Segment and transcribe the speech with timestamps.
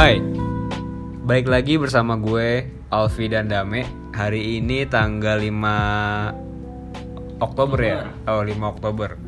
[0.00, 0.16] Hai,
[1.28, 3.84] baik lagi bersama gue Alfi dan Dame.
[4.16, 8.08] Hari ini tanggal 5 Oktober ya?
[8.24, 9.20] Oh 5 Oktober.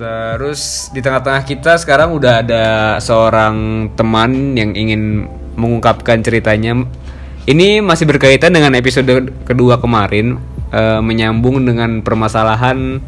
[0.00, 2.64] Terus di tengah-tengah kita sekarang udah ada
[3.04, 5.28] seorang teman yang ingin
[5.60, 6.80] mengungkapkan ceritanya.
[7.44, 10.40] Ini masih berkaitan dengan episode kedua kemarin
[10.72, 13.04] eh, Menyambung dengan permasalahan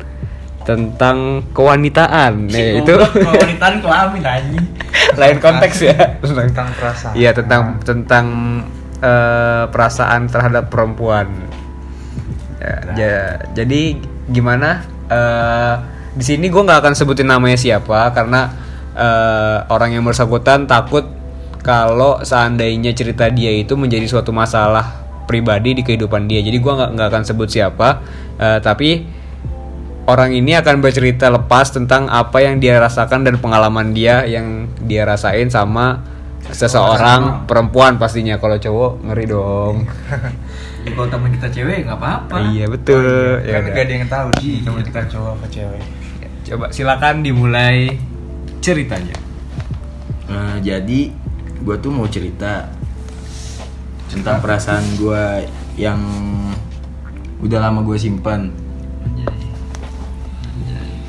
[0.63, 4.67] tentang kewanitaan Nah itu Kewanitaan kelamin anjing.
[5.21, 8.27] lain konteks ya tentang perasaan Iya tentang tentang
[8.99, 11.27] eh, perasaan terhadap perempuan.
[12.63, 13.99] Ya, ja- jadi
[14.29, 14.87] gimana?
[15.11, 15.75] Eh,
[16.15, 18.53] di sini gue nggak akan sebutin namanya siapa karena
[18.95, 21.03] eh, orang yang bersangkutan takut
[21.61, 26.39] kalau seandainya cerita dia itu menjadi suatu masalah pribadi di kehidupan dia.
[26.39, 27.99] Jadi gue nggak nggak akan sebut siapa,
[28.37, 29.03] eh, tapi
[30.13, 35.09] orang ini akan bercerita lepas tentang apa yang dia rasakan dan pengalaman dia yang dia
[35.09, 36.05] rasain sama
[36.53, 38.37] seseorang perempuan pastinya.
[38.37, 39.77] Kalau cowok ngeri dong.
[40.83, 42.43] Ya, kalau temen kita cewek nggak apa-apa.
[42.51, 43.39] iya betul.
[43.47, 45.83] Ya kan gak ada yang tahu sih teman kita cowok apa cewek.
[46.43, 47.95] Coba silakan dimulai
[48.59, 49.15] ceritanya.
[50.27, 51.15] Nah, jadi
[51.63, 52.67] gue tuh mau cerita
[54.11, 55.47] tentang perasaan gue
[55.79, 56.03] yang
[57.39, 58.51] udah lama gue simpan.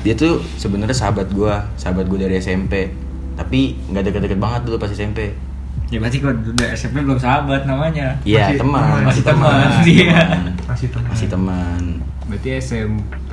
[0.04, 2.92] Dia tuh sebenarnya sahabat gue, sahabat gue dari SMP.
[3.34, 5.32] Tapi nggak deket-deket banget dulu pas SMP.
[5.88, 8.14] Ya berarti kalau udah SMP belum sahabat namanya.
[8.22, 10.20] Iya Masih teman, masih teman, iya.
[10.64, 11.82] masih teman masih teman.
[12.24, 13.32] berarti SMP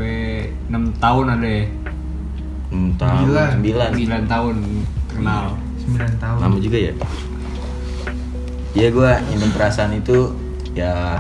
[0.68, 1.64] 6 tahun ada ya
[2.68, 3.50] Hmm, tahun Sembilan.
[3.54, 3.90] sembilan.
[4.24, 4.56] 9 tahun
[5.08, 5.44] kenal
[5.82, 6.94] 9 tahun lama juga ya
[8.74, 10.32] ya gue nyimpen perasaan itu
[10.72, 11.20] ya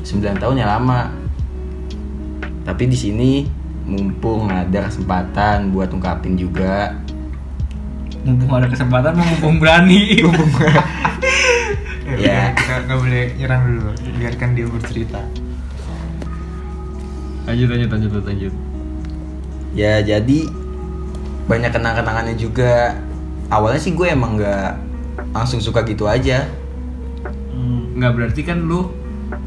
[0.00, 1.10] 9 tahun ya lama
[2.62, 3.46] tapi di sini
[3.86, 6.98] mumpung ada kesempatan buat ungkapin juga.
[8.26, 10.18] Mumpung ada kesempatan, mumpung berani.
[12.06, 12.54] Ya.
[12.54, 13.90] nggak nggak boleh nyerang dulu.
[14.18, 15.20] Biarkan dia bercerita.
[17.50, 18.54] Lanjut lanjut lanjut lanjut
[19.76, 20.38] ya jadi
[21.46, 22.96] banyak kenang-kenangannya juga.
[23.52, 24.70] Awalnya sih gue emang nggak
[25.30, 26.48] langsung suka gitu aja.
[27.54, 27.94] Hmm.
[27.96, 28.90] nggak berarti kan lu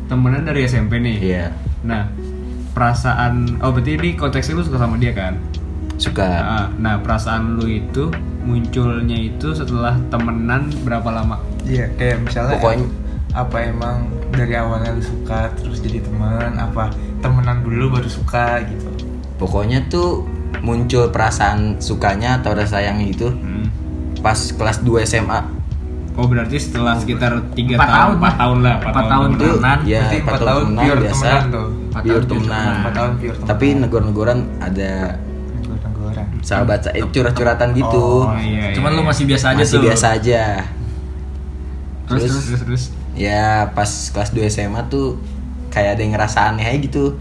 [0.07, 1.17] temenan dari SMP nih.
[1.19, 1.45] Iya.
[1.83, 2.07] Nah
[2.71, 5.35] perasaan oh berarti ini konteksnya lu suka sama dia kan
[5.95, 8.07] suka Ah, nah perasaan lu itu
[8.41, 11.37] munculnya itu setelah temenan berapa lama?
[11.61, 12.91] iya kayak misalnya Pokoknya-
[13.29, 13.97] apa emang
[14.31, 18.89] dari awalnya lu suka terus jadi teman apa temenan dulu baru suka gitu
[19.35, 20.25] pokoknya tuh
[20.59, 23.69] muncul perasaan sukanya atau rasa sayangnya itu Hmm.
[24.17, 25.61] pas kelas 2 SMA
[26.15, 28.35] Oh berarti setelah sekitar tiga Empat tahun, tahun, empat Pak.
[28.35, 29.39] tahun lah, empat Empat tahun temenan.
[29.39, 31.67] Temenan, ya berarti empat empat tahun tahun pure biasa temenan tuh.
[31.89, 32.75] Empat pure tahun pure temenan temenan.
[32.75, 33.47] Empat tahun pure temenan.
[33.47, 34.91] tapi negor-negoran ada
[35.51, 36.25] Negor-negoran.
[36.39, 38.69] sahabat eh, curhat-curhatan gitu Oh iya.
[38.71, 38.97] Cuman iya.
[38.97, 39.83] lu masih biasa aja masih tuh.
[39.83, 40.43] biasa aja
[42.05, 42.83] terus terus, terus terus,
[43.13, 45.21] ya pas kelas 2 SMA tuh
[45.69, 47.13] kayak ada yang ngerasa aneh aja gitu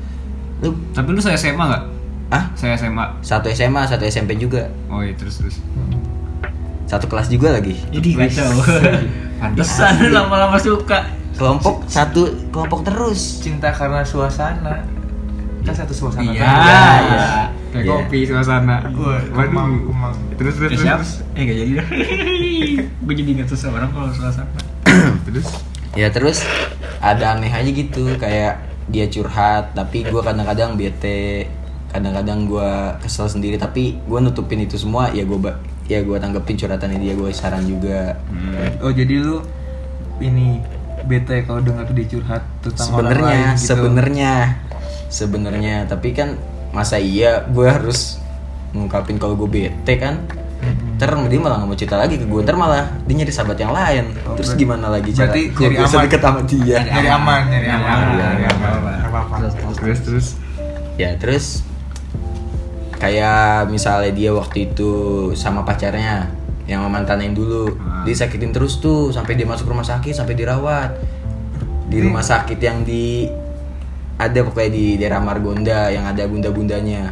[0.59, 1.85] lu Tapi lu saya SMA nggak?
[2.31, 3.05] ah Saya SMA.
[3.21, 5.61] satu SMA satu SMP juga Oh iya terus terus.
[6.85, 8.49] satu kelas juga lagi Jadi kacau.
[9.39, 11.05] Pantesan lama-lama suka.
[11.39, 14.83] Kelompok satu kelompok terus cinta karena suasana
[15.61, 16.43] kan satu suasana Iya.
[16.43, 16.53] iya,
[16.99, 17.27] iya.
[17.69, 17.93] Kayak Iya.
[18.01, 18.77] kopi suasana.
[18.91, 20.17] Wah, kemang, kemang.
[20.35, 21.11] Terus terus Ya, terus.
[21.21, 21.37] terus.
[21.37, 21.87] Eh gak jadi dah.
[23.05, 24.49] Gue jadi ingat seseorang kalau suasana.
[25.25, 25.47] Terus.
[25.95, 26.45] ya terus
[26.99, 31.49] ada aneh aja gitu kayak dia curhat tapi gua kadang-kadang bete
[31.89, 36.55] kadang-kadang gua kesel sendiri tapi gua nutupin itu semua ya gua ba- ya gua tanggepin
[36.57, 38.79] curhatannya dia gua saran juga Hmm.
[38.81, 39.43] oh jadi lu
[40.19, 40.63] ini
[41.05, 43.65] bete kalau dengar dia curhat tentang orang lain sebenarnya gitu.
[43.65, 44.33] sebenarnya
[45.09, 46.35] sebenarnya tapi kan
[46.69, 48.19] masa iya gua harus
[48.71, 50.21] ngungkapin kalau gue bete kan
[50.59, 50.99] Mm-mm.
[50.99, 53.71] ntar dia malah nggak mau cerita lagi ke gue ntar malah dia nyari sahabat yang
[53.71, 56.05] lain Oh, terus berarti- gimana lagi cara berarti gue nyari bisa aman.
[56.05, 58.97] deket sama dia nyari aman nyari Nyari aman aman, nyari aman.
[59.07, 59.35] apa-apa
[59.75, 60.27] Terus terus.
[60.97, 61.47] ya terus
[62.93, 64.91] kayak misalnya dia waktu itu
[65.33, 66.29] sama pacarnya
[66.69, 68.05] yang mantan yang dulu Ah.
[68.05, 71.01] disakitin terus tuh sampai dia masuk rumah sakit sampai dirawat
[71.89, 73.25] di rumah sakit yang di
[74.15, 77.11] ada pokoknya di daerah Margonda yang ada bunda-bundanya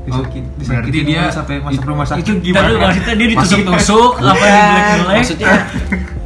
[0.00, 2.72] Disakit, Oh, dia sampai masuk rumah sakit Itu gimana?
[2.82, 5.14] Maksudnya dia ditusuk-tusuk apa yang jelek-jelek?
[5.14, 5.54] maksudnya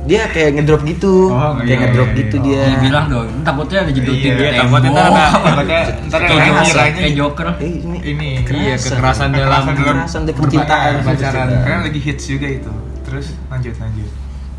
[0.05, 1.29] dia kayak ngedrop gitu.
[1.29, 2.45] Oh, kayak iya, ngedrop iya, gitu iya.
[2.45, 2.62] dia.
[2.67, 6.45] Dia bilang dong, takutnya ada jedotin Iya, di takutnya ntar ada- takutnya ntar Kayak yang
[6.45, 7.47] Joker, kiranya kayak Joker.
[7.49, 11.47] eh, ini ini Iya, kekerasan dalam kekerasan dan percintaan pacaran.
[11.59, 12.73] karena lagi hits juga itu.
[13.03, 14.11] Terus lanjut lanjut.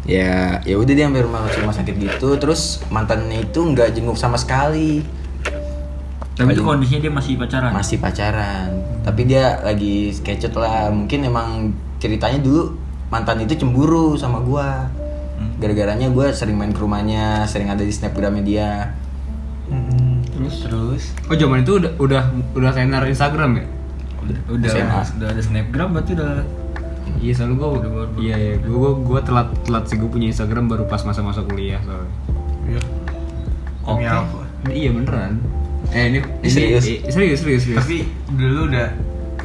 [0.05, 2.29] Ya ya udah dia sampai rumah masuk rumah sakit gitu.
[2.37, 5.01] Terus mantannya itu nggak jenguk sama sekali.
[6.35, 7.71] Tapi itu kondisinya dia masih pacaran.
[7.71, 8.69] masih pacaran.
[9.01, 10.89] Tapi dia lagi sketchet lah.
[10.89, 12.75] Mungkin emang ceritanya dulu
[13.07, 14.89] mantan itu cemburu sama gua
[15.55, 18.69] gara-garanya gua sering main ke rumahnya sering ada di snapgramnya dia
[19.65, 20.55] Hmm, Terus?
[20.61, 22.23] terus Oh zaman itu udah udah
[22.53, 23.65] udah tenar Instagram ya?
[24.21, 25.01] Udah, udah, SMA.
[25.15, 26.45] udah ada snapgram berarti udah
[27.15, 30.29] Iya soalnya gue Udah baru- iya iya gue gue gue telat telat sih gue punya
[30.29, 32.13] Instagram baru pas masa-masa kuliah soalnya.
[32.67, 32.81] ya
[33.85, 34.41] Demi apa?
[34.67, 35.33] Iya beneran.
[35.87, 36.83] Eh ini, ini Serius?
[36.83, 37.77] eh, serius serius serius.
[37.79, 37.97] tapi
[38.31, 38.87] dulu udah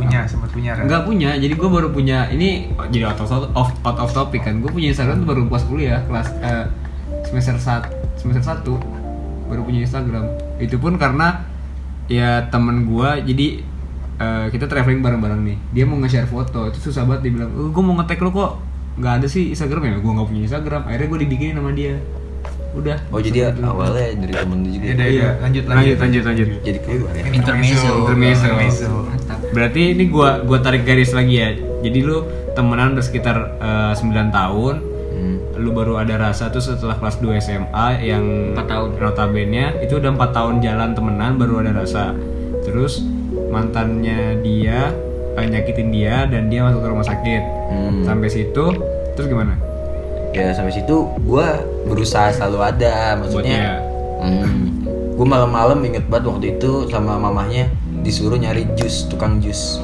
[0.00, 3.30] punya sempat punya kan Enggak punya, jadi gue baru punya ini oh, jadi out of,
[3.52, 4.58] off, out of topic kan.
[4.58, 6.64] Gue punya Instagram tuh baru pas kuliah kelas eh,
[7.28, 8.80] semester sat semester satu
[9.46, 10.24] baru punya Instagram.
[10.56, 11.44] Itu pun karena
[12.08, 13.46] ya temen gue jadi
[14.16, 15.56] eh, kita traveling bareng-bareng nih.
[15.70, 18.52] Dia mau nge-share foto itu susah banget dia bilang, "Eh, gue mau nge-tag lo kok
[18.96, 19.94] nggak ada sih Instagram ya?
[19.98, 20.82] Gue nggak punya Instagram.
[20.84, 21.94] Akhirnya gue dibikinin sama dia.
[22.70, 22.94] Udah.
[23.10, 23.66] oh jadi dulu.
[23.66, 25.02] awalnya dari temen juga Ya Iya.
[25.02, 26.48] udah, lanjut lanjut lanjut lanjut.
[26.62, 27.92] jadi keluar ya Intermezzo.
[28.06, 28.90] Intermezzo.
[29.50, 31.50] Berarti ini gua gua tarik garis lagi ya.
[31.80, 32.22] Jadi lu
[32.54, 34.74] temenan udah sekitar eh, 9 tahun.
[35.10, 35.36] Hmm.
[35.60, 38.88] Lu baru ada rasa tuh setelah kelas 2 SMA yang Empat tahun.
[38.96, 42.14] Notabene itu udah 4 tahun jalan temenan baru ada rasa.
[42.62, 43.02] Terus
[43.50, 44.94] mantannya dia
[45.36, 47.42] eh, nyakitin dia dan dia masuk ke rumah sakit.
[47.70, 48.02] Hmm.
[48.06, 48.66] Sampai situ
[49.18, 49.70] terus gimana?
[50.30, 51.58] ya sampai situ gua
[51.90, 53.82] berusaha selalu ada maksudnya
[54.22, 54.86] hmm,
[55.18, 57.68] gue malam-malam inget banget waktu itu sama mamahnya
[58.00, 59.78] disuruh nyari jus tukang jus.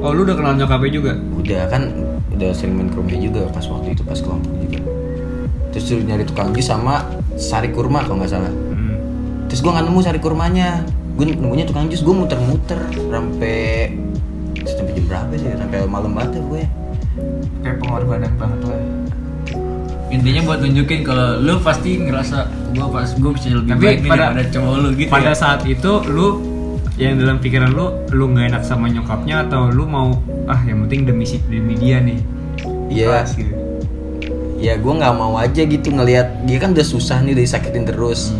[0.00, 1.12] Oh, lu udah kenal nyokapnya juga?
[1.34, 1.82] udah kan
[2.30, 4.80] udah sering main ke rumahnya juga pas waktu itu pas kelompok juga.
[5.70, 8.48] Terus suruh nyari tukang jus sama sari kurma kalau nggak salah.
[8.48, 8.96] Hmm.
[9.46, 10.84] terus gue nggak nemu sari kurmanya.
[11.14, 13.92] Gue nemunya tukang jus gue muter-muter sampai
[14.60, 15.46] sampai jam berapa sih?
[15.52, 16.62] Sampai malam banget ya gue.
[17.60, 18.80] Kayak pengorbanan banget lah.
[20.06, 24.10] Intinya buat nunjukin kalau lu pasti ngerasa gua pas gua bisa lebih Tapi baik nih
[24.10, 25.34] pada- daripada cowok lu gitu pada ya.
[25.34, 26.26] saat itu lu
[26.94, 30.14] yang dalam pikiran lu lu nggak enak sama nyokapnya atau lu mau
[30.46, 32.22] ah yang penting demi si demi dia nih.
[32.86, 33.06] Iya.
[33.10, 33.54] Ikhlas gitu.
[34.62, 38.30] Ya gue nggak mau aja gitu ngelihat dia kan udah susah nih udah disakitin terus.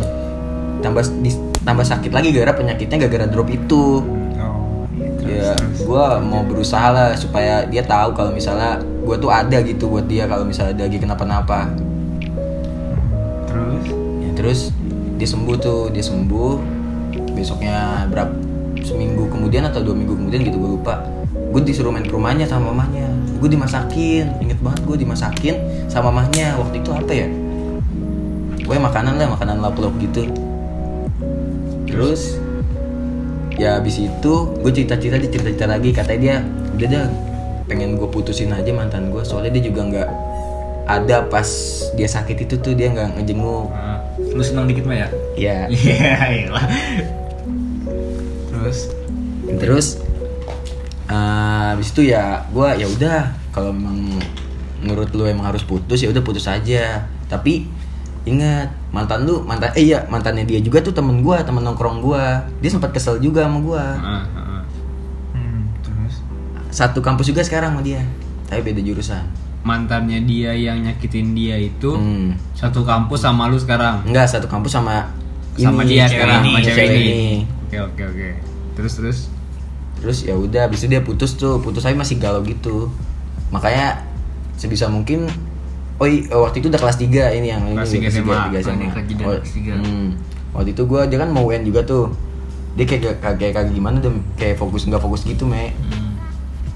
[0.79, 3.99] Tambah di- tambah sakit lagi gara penyakitnya gara-gara drop itu.
[4.39, 4.87] Oh
[5.27, 5.83] iya, ya terus.
[5.83, 10.31] gue mau berusaha lah supaya dia tahu kalau misalnya gue tuh ada gitu buat dia
[10.31, 11.67] kalau misalnya dia lagi kenapa-napa.
[13.51, 13.83] Terus?
[14.23, 14.59] Ya, terus
[15.19, 16.53] dia sembuh tuh dia sembuh.
[17.35, 18.44] Besoknya berapa
[18.85, 21.01] seminggu kemudian atau dua minggu kemudian gitu gue lupa.
[21.49, 23.09] Gue disuruh main ke rumahnya sama mamanya.
[23.41, 25.55] Gue dimasakin inget banget gue dimasakin
[25.89, 27.27] sama mamahnya waktu itu apa ya?
[28.61, 30.29] Gue makanan lah makanan lauk-lauk gitu.
[31.89, 32.37] Terus
[33.57, 35.89] ya abis itu gue cerita-cerita dia cerita-cerita lagi.
[35.89, 36.35] Katanya dia
[36.75, 37.05] udah dah
[37.65, 40.09] pengen gue putusin aja mantan gue soalnya dia juga nggak
[40.85, 41.49] ada pas
[41.97, 43.73] dia sakit itu tuh dia nggak ngejenguk.
[43.73, 45.07] Nah, lu senang dikit mah ya?
[45.33, 46.13] ya Iya,
[46.45, 46.65] iyalah.
[46.67, 47.14] terus
[49.67, 49.87] terus
[51.05, 53.19] eh, habis itu ya gue ya udah
[53.49, 54.19] kalau memang
[54.79, 57.05] menurut lu emang harus putus ya udah putus aja.
[57.25, 57.65] Tapi
[58.25, 62.23] ingat mantan lu mantan eh iya mantannya dia juga tuh temen gue temen nongkrong gue
[62.57, 64.61] dia sempat kesel juga sama gue Ah, ah.
[65.33, 66.25] hmm, terus?
[66.69, 68.01] Satu kampus juga sekarang sama dia
[68.45, 69.25] tapi beda jurusan.
[69.61, 72.33] Mantannya dia yang nyakitin dia itu Hmm.
[72.53, 74.05] satu kampus sama lu sekarang?
[74.05, 75.05] Enggak satu kampus sama
[75.53, 77.05] sama ini, dia cewek sekarang ini, sama cewek cewek ini.
[77.05, 77.33] ini.
[77.65, 78.29] oke oke oke.
[78.75, 79.17] Terus terus
[79.97, 82.91] terus ya udah habis itu dia putus tuh putus tapi masih galau gitu
[83.49, 84.03] makanya
[84.53, 85.25] sebisa mungkin
[85.95, 89.03] oh i- oh, waktu itu udah kelas 3 ini yang ini Kelas tiga kelas SMA.
[89.05, 89.49] tiga Oh, Oh, kelas
[89.81, 90.07] hmm.
[90.51, 92.11] waktu itu gua dia kan mau UN juga tuh
[92.75, 96.19] dia kayak kayak kayak, kayak gimana deh kayak fokus nggak fokus gitu me Hmm.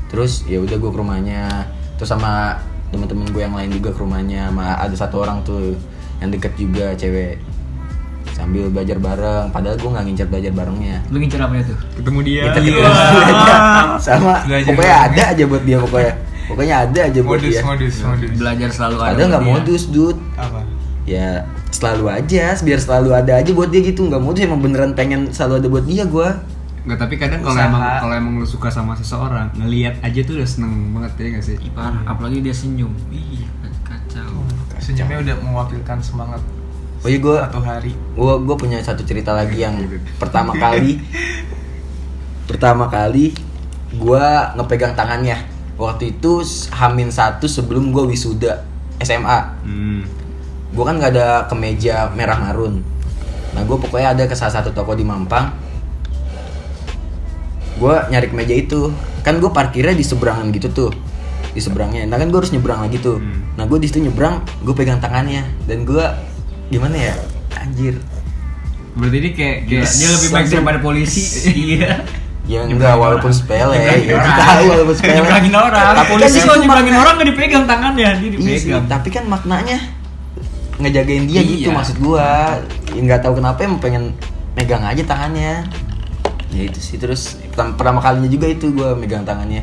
[0.08, 2.56] terus ya udah gua ke rumahnya terus sama
[2.90, 5.78] teman-teman gue yang lain juga ke rumahnya sama ada satu orang tuh
[6.18, 7.38] yang deket juga cewek
[8.34, 9.46] sambil belajar bareng.
[9.52, 10.98] Padahal gua nggak ngincar belajar barengnya.
[11.12, 11.80] Lu ngincer apa ya tuh?
[12.00, 12.42] ketemu dia.
[12.50, 12.80] Kita gitu
[14.08, 14.34] sama.
[14.48, 15.08] Belajar pokoknya bareng.
[15.12, 16.14] ada aja buat dia pokoknya.
[16.50, 17.62] Pokoknya ada aja buat modus dia.
[17.62, 18.30] modus modus.
[18.42, 19.10] Belajar selalu ada.
[19.14, 20.62] padahal nggak modus dud apa?
[21.06, 21.28] Ya
[21.70, 22.46] selalu aja.
[22.62, 24.02] Biar selalu ada aja buat dia gitu.
[24.10, 26.42] Nggak modus emang beneran pengen selalu ada buat dia gua.
[26.80, 30.48] Nggak, tapi kadang kalau emang kalau emang lu suka sama seseorang ngelihat aja tuh udah
[30.48, 31.56] seneng banget ya gak sih?
[31.60, 32.90] Ih, parah, apalagi dia senyum.
[33.12, 33.46] Ih,
[33.84, 34.42] kacau.
[34.80, 36.40] senyumnya udah mewakilkan semangat
[37.04, 37.92] oh iya gua satu hari.
[38.18, 39.76] Gua gua punya satu cerita lagi yang
[40.20, 41.00] pertama kali.
[42.50, 43.38] Pertama kali
[43.96, 45.38] gua ngepegang tangannya.
[45.80, 46.44] Waktu itu
[46.76, 50.02] hamin satu sebelum gua wisuda SMA hmm.
[50.76, 52.84] gue kan nggak ada kemeja merah marun.
[53.58, 55.50] Nah gue pokoknya ada ke salah satu toko di Mampang.
[57.80, 58.94] Gue nyari kemeja itu.
[59.26, 60.92] Kan gue parkirnya di seberangan gitu tuh.
[61.56, 62.06] Di seberangnya.
[62.06, 63.18] Nah kan gue harus nyebrang lagi tuh.
[63.18, 63.58] Hmm.
[63.58, 65.48] nah gue di situ nyebrang gue pegang tangannya.
[65.66, 66.06] Dan gue
[66.70, 67.14] gimana ya
[67.58, 67.98] anjir
[68.94, 71.24] berarti ini kayak kayak Dia lebih baik daripada polisi.
[71.78, 72.04] Iya.
[72.50, 75.22] Ya enggak walaupun sepele, ya tahu walaupun sepele.
[75.22, 75.94] Nyebrangin orang.
[75.94, 78.84] Tapi kan Polisi itu kalau nyebrangin orang nggak dipegang tangannya, dia Iya dipegang.
[78.90, 79.78] tapi kan maknanya
[80.82, 81.78] ngejagain dia gitu Iya.
[81.78, 82.58] maksud gua.
[82.90, 84.04] Ya, nggak tahu kenapa emang pengen
[84.58, 85.70] megang aja tangannya.
[86.50, 89.62] Ya itu sih terus pertama, pertama kalinya juga itu gua megang tangannya.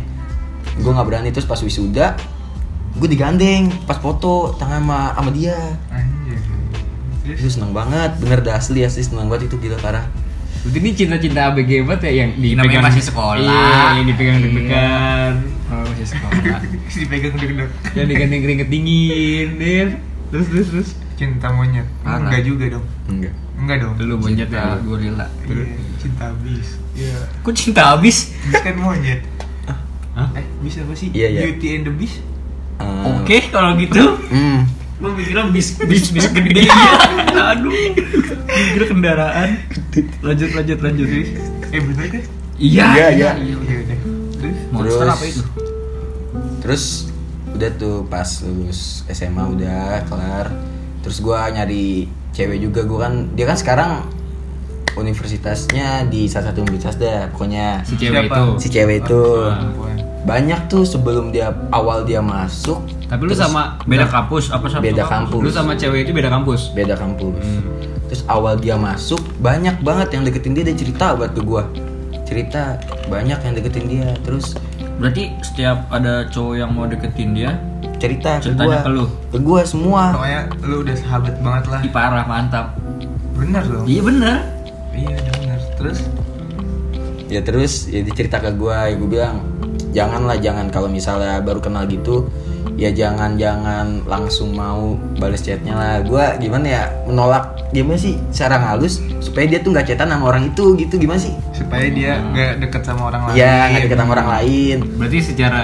[0.79, 2.15] Gua nggak berani terus pas wisuda
[2.97, 5.53] gue digandeng pas foto tangan sama sama dia
[5.93, 6.26] Anjir.
[7.29, 10.07] Itu Terus seneng banget bener dah asli asli seneng banget itu gila parah
[10.57, 13.39] Berarti ini cinta-cinta ABG banget ya yang Namanya dipegang masih sekolah.
[13.39, 14.43] Iya, yang dipegang Iya.
[14.43, 15.33] deg-degan.
[15.65, 16.59] Oh, masih sekolah.
[16.99, 17.71] dipegang deg-deg.
[17.95, 19.89] yang digandeng keringet dingin, Dir.
[20.27, 20.89] Terus terus terus.
[21.15, 21.87] Cinta monyet.
[22.03, 22.19] Parah.
[22.19, 22.85] Enggak juga dong.
[23.07, 23.95] enggak Enggak dong.
[24.01, 24.75] Lu monyet Cinta ya.
[24.83, 25.27] gorila.
[25.47, 25.65] Iya,
[25.97, 26.69] cinta bis.
[26.93, 27.17] Iya.
[27.41, 28.17] Kok cinta habis?
[28.35, 29.21] Bis kan monyet.
[30.19, 30.29] Hah?
[30.35, 31.15] Eh, bis apa sih?
[31.15, 31.41] Iya, iya.
[31.47, 32.19] Beauty and the Beast.
[32.77, 34.03] Eh, Oke, kalau gitu.
[34.27, 34.67] hmm.
[34.97, 36.65] Mikirnya bis bis bis gede.
[37.29, 37.73] Aduh.
[38.47, 39.61] Mikir kendaraan.
[40.21, 41.09] Lanjut lanjut lanjut.
[41.67, 42.23] Eh bener kan?
[42.57, 43.31] Iya, Iya, iya.
[43.37, 43.77] Iya udah.
[44.37, 45.43] Terus Monster Terus- apa itu?
[46.59, 46.85] Terus
[47.49, 50.47] udah tuh pas lulus SMA udah kelar.
[51.01, 53.93] Terus gua nyari cewek juga gua kan dia kan sekarang
[54.97, 58.33] universitasnya di salah satu universitas dah pokoknya Si cewek Siapa?
[58.33, 58.45] itu.
[58.59, 59.97] si cewek itu perempuan.
[60.27, 64.83] Banyak tuh sebelum dia awal dia masuk Tapi lu terus sama Beda kampus apa satu
[64.83, 65.39] Beda kampus.
[65.39, 66.75] Lu sama cewek itu beda kampus.
[66.75, 67.39] beda kampus
[68.07, 71.67] terus awal dia masuk banyak banget yang deketin dia dia cerita buat ke gua
[72.27, 74.59] cerita banyak yang deketin dia terus
[74.97, 77.61] Berarti setiap ada cowok yang mau deketin dia,
[78.01, 79.05] cerita ke Ceritanya gua ke lu?
[79.29, 81.81] ke gua semua Pokoknya lu udah sahabat banget lah.
[81.85, 82.67] ih parah mantap.
[83.37, 83.85] Bener dong.
[83.85, 84.39] Iya bener.
[84.97, 85.59] Iya bener.
[85.77, 85.99] Terus
[87.29, 89.37] ya terus ya dia cerita ke gua ya gua bilang
[89.97, 92.29] janganlah jangan kalau misalnya baru kenal gitu
[92.77, 98.61] ya jangan jangan langsung mau balas chatnya lah gua gimana ya menolak gimana sih secara
[98.61, 102.69] halus supaya dia tuh nggak chatan sama orang itu gitu gimana sih supaya dia nggak
[102.69, 103.37] deket sama orang lain.
[103.41, 105.61] ya nggak deket sama orang lain Berarti secara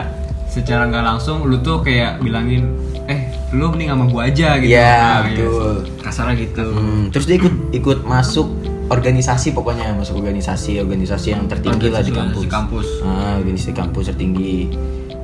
[0.49, 2.73] secara nggak langsung lu tuh kayak bilangin
[3.13, 4.73] eh lu mending sama gua aja gitu.
[4.73, 6.65] Iya Nah, betul Kasarnya gitu.
[6.73, 8.49] Hmm, terus dia ikut ikut masuk
[8.91, 12.45] organisasi pokoknya masuk organisasi organisasi yang tertinggi lah di kampus.
[12.49, 12.89] kampus.
[13.07, 14.73] Ah, organisasi kampus tertinggi.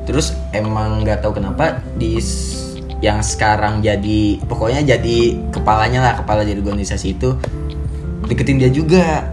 [0.07, 2.17] Terus emang nggak tahu kenapa di
[2.99, 5.19] yang sekarang jadi pokoknya jadi
[5.55, 7.35] kepalanya lah kepala dari organisasi itu
[8.27, 9.27] deketin dia juga.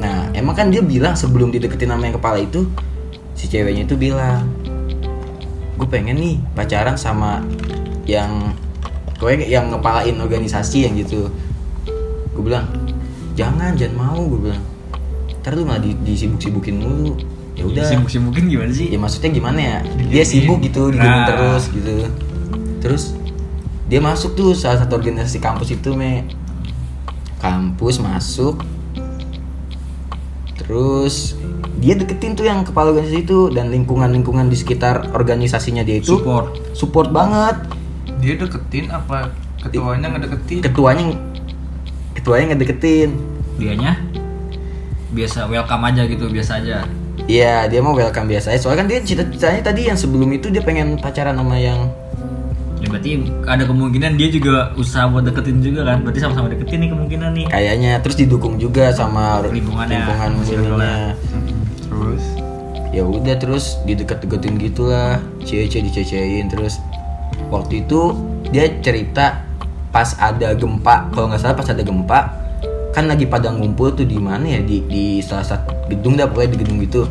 [0.00, 2.68] Nah emang kan dia bilang sebelum dideketin sama yang kepala itu
[3.36, 4.48] si ceweknya itu bilang
[5.76, 7.44] gue pengen nih pacaran sama
[8.08, 8.56] yang
[9.20, 11.28] gue yang ngepalain organisasi yang gitu.
[12.32, 12.85] Gue bilang
[13.36, 14.64] jangan jangan mau gue bilang.
[15.44, 17.14] Ntar lu malah di, disibuk-sibukin mulu.
[17.54, 17.84] Ya udah.
[17.86, 18.90] Sibuk-sibukin gimana sih?
[18.90, 19.76] ya maksudnya gimana ya?
[20.10, 21.24] Dia sibuk gitu di Nah.
[21.28, 21.92] terus gitu.
[22.82, 23.04] Terus
[23.86, 26.26] dia masuk tuh salah satu organisasi kampus itu me.
[27.38, 28.60] Kampus masuk.
[30.56, 31.38] Terus
[31.78, 36.74] dia deketin tuh yang kepala organisasi itu dan lingkungan-lingkungan di sekitar organisasinya dia itu Support.
[36.74, 37.60] support banget.
[38.18, 39.30] Dia deketin apa?
[39.62, 40.58] Ketuanya nggak deketin?
[40.64, 41.04] ketuanya
[42.16, 43.10] ketuanya nggak deketin
[43.56, 44.00] Dianya
[45.16, 46.84] biasa welcome aja gitu, biasa aja.
[47.24, 50.60] Iya dia mau welcome biasa aja soalnya kan dia cita-citanya tadi yang sebelum itu dia
[50.60, 51.88] pengen pacaran sama yang
[52.76, 56.04] Ya berarti ada kemungkinan dia juga usaha buat deketin juga kan.
[56.04, 57.46] Berarti sama-sama deketin nih kemungkinan nih.
[57.48, 60.68] kayaknya terus didukung juga sama Lingkungannya, lingkungan circle-nya.
[60.76, 60.92] ininya.
[61.88, 62.24] Terus
[62.92, 66.78] ya udah terus dideket-deketin gitulah cewek-cewek dicecein terus
[67.48, 68.12] waktu itu
[68.52, 69.45] dia cerita
[69.96, 72.28] pas ada gempa kalau nggak salah pas ada gempa
[72.92, 76.52] kan lagi pada ngumpul tuh di mana ya di di salah satu gedung dah pokoknya
[76.52, 77.02] di gedung gitu.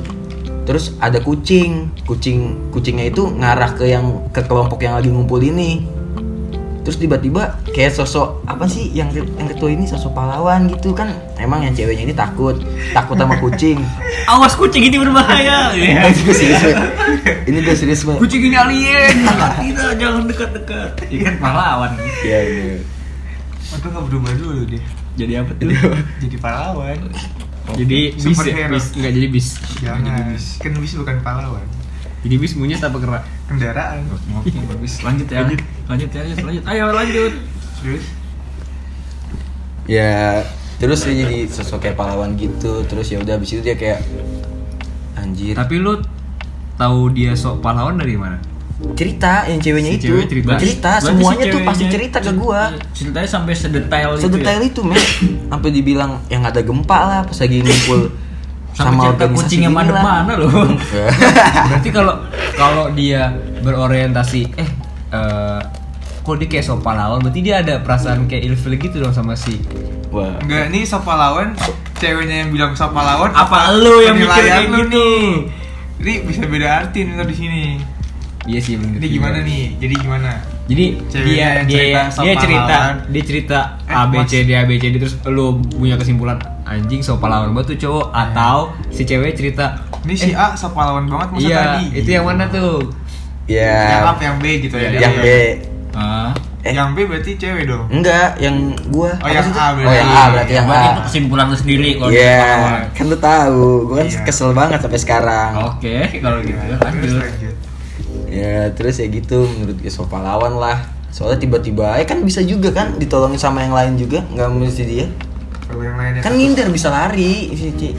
[0.69, 5.81] Terus ada kucing kucing kucingnya itu ngarah ke yang ke kelompok yang lagi ngumpul ini
[6.85, 11.09] terus tiba-tiba kayak sosok apa sih yang yang ketua ini sosok pahlawan gitu kan
[11.41, 12.61] emang yang ceweknya ini takut
[12.93, 13.81] takut sama kucing
[14.25, 15.69] Awas kucing ini berbahaya.
[15.77, 16.77] ini gue serius Mek.
[17.45, 18.17] ini gue serius Mek.
[18.17, 19.21] kucing ini alien.
[19.61, 20.91] Tidak, jangan dekat-dekat.
[21.13, 21.93] Ini kan pahlawan.
[22.25, 22.77] Iya iya.
[23.69, 24.81] Untung nggak berubah dulu dia.
[25.13, 25.69] Jadi apa tuh?
[26.25, 26.97] Jadi pahlawan.
[27.77, 29.47] Jadi bis ya, bis enggak jadi bis.
[29.85, 30.25] Jangan.
[30.57, 31.65] Kan bis bukan pahlawan.
[32.25, 33.23] Jadi bis monyet apa gerak?
[33.45, 34.09] Kendaraan.
[34.41, 35.05] Oke, bagus.
[35.05, 35.45] Lanjut ya.
[35.45, 35.61] Lanjut.
[35.85, 36.63] Lanjut ya, lanjut, lanjut.
[36.65, 37.33] Ayo lanjut.
[37.77, 38.03] Terus
[39.85, 40.41] Ya
[40.75, 44.01] terus dia jadi sosok kayak pahlawan gitu terus ya udah abis itu dia kayak
[45.15, 46.01] anjir Tapi lu
[46.75, 48.41] tahu dia sok pahlawan dari mana?
[48.91, 50.51] cerita yang ceweknya Si itu cewek cerita.
[50.59, 52.61] cerita Berarti semuanya si tuh pasti cerita ke gua
[52.91, 54.21] Ceritanya sampai sedetail itu.
[54.21, 54.67] sedetail ya?
[54.67, 54.99] itu men
[55.47, 58.01] sampai dibilang yang ada gempa lah pas lagi ngumpul
[58.73, 60.03] Sampai sama cerita gini madep lah.
[60.03, 60.51] mana loh.
[61.71, 62.15] Berarti kalau
[62.51, 64.69] kalau dia berorientasi eh
[65.15, 65.59] eh
[66.19, 69.61] kok dia kayak sok pahlawan berarti dia ada perasaan kayak ilfil gitu dong sama si
[70.09, 70.35] wah.
[70.41, 71.53] Enggak nih sok pahlawan
[71.95, 74.89] ceweknya yang bilang sok pahlawan Apa lu yang mikir kayak lu gitu?
[74.91, 75.25] nih.
[75.95, 77.63] Jadi bisa beda arti nih di sini.
[78.45, 78.97] Iya sih bener.
[78.97, 79.63] Jadi gimana nih?
[79.75, 80.31] Jadi gimana?
[80.65, 84.49] Jadi Ceweknya dia yang dia cerita dia cerita dia cerita Eh, A B C D
[84.51, 88.57] A B C D terus lu punya kesimpulan anjing so pahlawan banget tuh cowok atau
[88.89, 91.85] si cewek cerita Ini si A sok pahlawan banget masa iya tadi?
[91.95, 92.81] itu yang mana tuh
[93.45, 93.77] Ya.
[93.91, 94.89] Yang A apa yang B gitu ya?
[94.91, 95.27] Yang B.
[95.93, 96.73] ah Eh.
[96.73, 98.55] Yang B berarti cewek dong Enggak, yang
[98.89, 99.13] gua.
[99.15, 99.53] Oh, yang sih?
[99.53, 99.93] A Oh, berarti.
[99.95, 100.89] yang A berarti yang Berarti A.
[100.89, 102.81] itu kesimpulan lu sendiri kalau Iya, pahlawan.
[102.89, 104.21] kan lu tahu, gua kan Iya.
[104.25, 105.51] kesel banget sampai sekarang.
[105.63, 107.55] oke kalau gitu Terus lanjut lanjut
[108.25, 110.81] Ya, terus ya gitu menurut gue so pahlawan lah.
[111.07, 115.05] Soalnya tiba-tiba eh kan bisa juga kan ditolongin sama yang lain juga, nggak mesti dia.
[115.63, 117.95] Kalau yang lainnya Kan ngindar bisa lari, si Ci.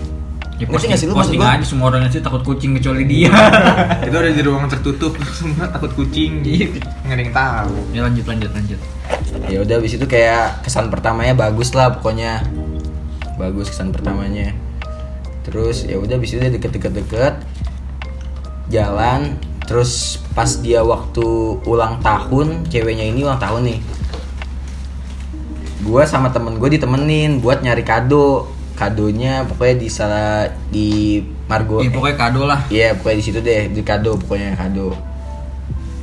[0.56, 3.28] Ya, posting, nggak sih lu posting aja semua orang sih takut kucing kecuali dia.
[4.08, 6.80] Itu ada di ruangan tertutup semua takut kucing Iya.
[7.04, 8.80] Nggak ada yang tahu ya lanjut lanjut lanjut.
[9.52, 12.40] Ya udah habis itu kayak kesan pertamanya bagus lah pokoknya.
[13.36, 14.56] Bagus kesan pertamanya.
[15.44, 17.44] Terus ya udah habis itu dia deket-deket-deket
[18.72, 21.26] jalan terus pas dia waktu
[21.66, 23.78] ulang tahun ceweknya ini ulang tahun nih
[25.86, 30.88] gua sama temen gue ditemenin buat nyari kado kadonya pokoknya di salah di
[31.48, 32.60] Margo Ya, pokoknya kado lah.
[32.68, 34.92] Iya pokoknya di situ deh di kado pokoknya kado.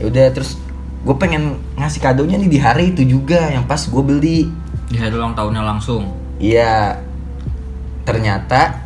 [0.02, 0.58] Ya udah terus
[1.04, 4.50] gue pengen ngasih kadonya nih di hari itu juga yang pas gue beli.
[4.90, 6.10] Di hari ulang tahunnya langsung.
[6.42, 6.98] Iya
[8.04, 8.84] ternyata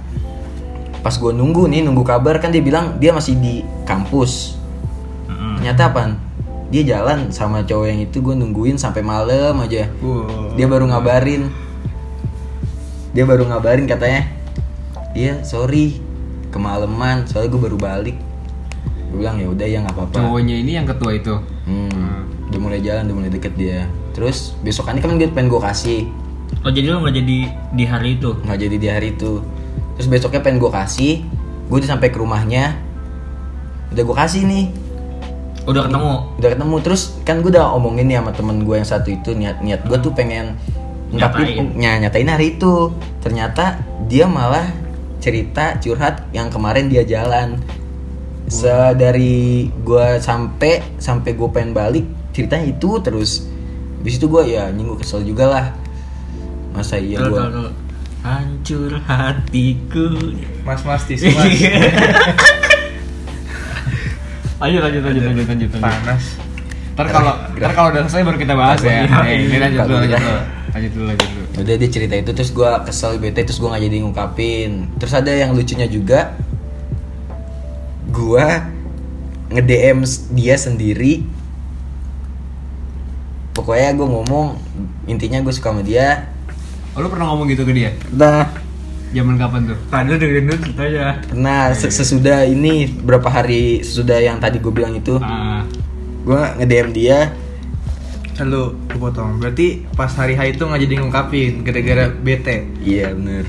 [1.01, 4.59] pas gue nunggu nih nunggu kabar kan dia bilang dia masih di kampus.
[5.31, 5.63] Mm-mm.
[5.63, 6.01] Ternyata apa?
[6.67, 9.87] Dia jalan sama cowok yang itu gue nungguin sampai malam aja.
[10.03, 10.59] Wow.
[10.59, 11.66] Dia baru ngabarin.
[13.11, 14.27] Dia baru ngabarin katanya.
[15.11, 15.97] Iya sorry
[16.47, 18.17] kemalaman soalnya gue baru balik.
[19.09, 20.15] Gue bilang ya udah ya nggak apa-apa.
[20.17, 21.33] cowoknya ini yang ketua itu
[21.63, 23.87] Hmm, udah mulai jalan, udah mulai deket dia.
[24.11, 26.01] Terus besokannya kan dia pengen gue kasih,
[26.63, 27.37] Oh jadi lu nggak jadi
[27.71, 28.31] di hari itu?
[28.37, 29.43] nggak jadi di hari itu.
[29.95, 31.13] Terus besoknya pengen gue kasih,
[31.67, 32.77] gue udah sampai ke rumahnya,
[33.91, 34.65] udah gue kasih nih,
[35.65, 36.13] Udah ketemu.
[36.39, 36.75] udah ketemu.
[36.79, 39.97] Terus kan gue udah omongin nih sama temen gue yang satu itu niat niat gue
[39.99, 40.55] tuh pengen
[41.09, 41.63] Nyatain.
[41.63, 42.91] ngungkapin- ny- nyatain hari itu.
[43.19, 44.67] Ternyata dia malah
[45.17, 47.59] cerita curhat yang kemarin dia jalan.
[48.47, 53.43] Sedari gue sampai sampai gue pengen balik ceritanya itu terus.
[53.97, 55.65] Di situ gue ya nyinggung kesel juga lah.
[56.71, 57.41] Masa iya gue
[58.17, 60.07] Hancur hatiku.
[60.61, 61.47] Mas-mas tisu mas
[64.57, 66.23] lanjut lanjut lanjut lanjut lanjut lanjut Panas
[66.97, 69.05] ntar kalau ntar kalau udah selesai baru kita bahas ya.
[69.05, 69.37] Iya.
[69.37, 70.19] Ini lanjut dulu lanjut Iya.
[70.19, 70.39] dulu
[70.73, 71.45] lanjut dulu lanjut dulu.
[71.57, 74.69] Udah dia cerita itu terus gue kesel bete terus gue nggak jadi ngungkapin.
[74.97, 76.33] Terus ada yang lucunya juga.
[78.07, 78.45] Gue
[79.47, 79.99] nge DM
[80.33, 81.21] dia sendiri.
[83.53, 84.47] Pokoknya gue ngomong
[85.05, 86.29] intinya gue suka sama dia.
[86.93, 87.93] Oh lu pernah ngomong gitu ke dia?
[88.11, 88.45] Nah.
[89.07, 89.77] Zaman kapan tuh?
[89.87, 91.05] Tadi dengerin dulu ceritanya.
[91.31, 95.63] nah se- sesudah ini berapa hari sesudah yang tadi gue bilang itu ah
[96.27, 97.31] gue nge DM dia
[98.35, 103.47] Halo, gue potong Berarti pas hari H itu nggak jadi ngungkapin Gara-gara bete iya bener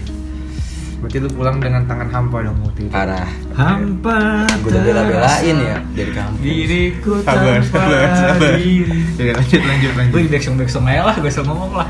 [1.02, 3.26] Berarti lu pulang dengan tangan hampa dong waktu itu parah
[3.58, 4.46] Hampa.
[4.62, 8.50] gue udah bela-belain ya dari kampus Diriku Sabar, tanpa sabar, sabar.
[8.62, 8.98] diri.
[9.18, 11.88] Ya lanjut, lanjut, lanjut Gue back song back song aja lah, gue selalu ngomong lah.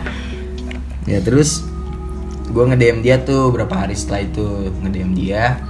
[1.05, 1.69] Ya terus
[2.49, 5.61] gue nge DM dia tuh berapa hari setelah itu nge DM dia,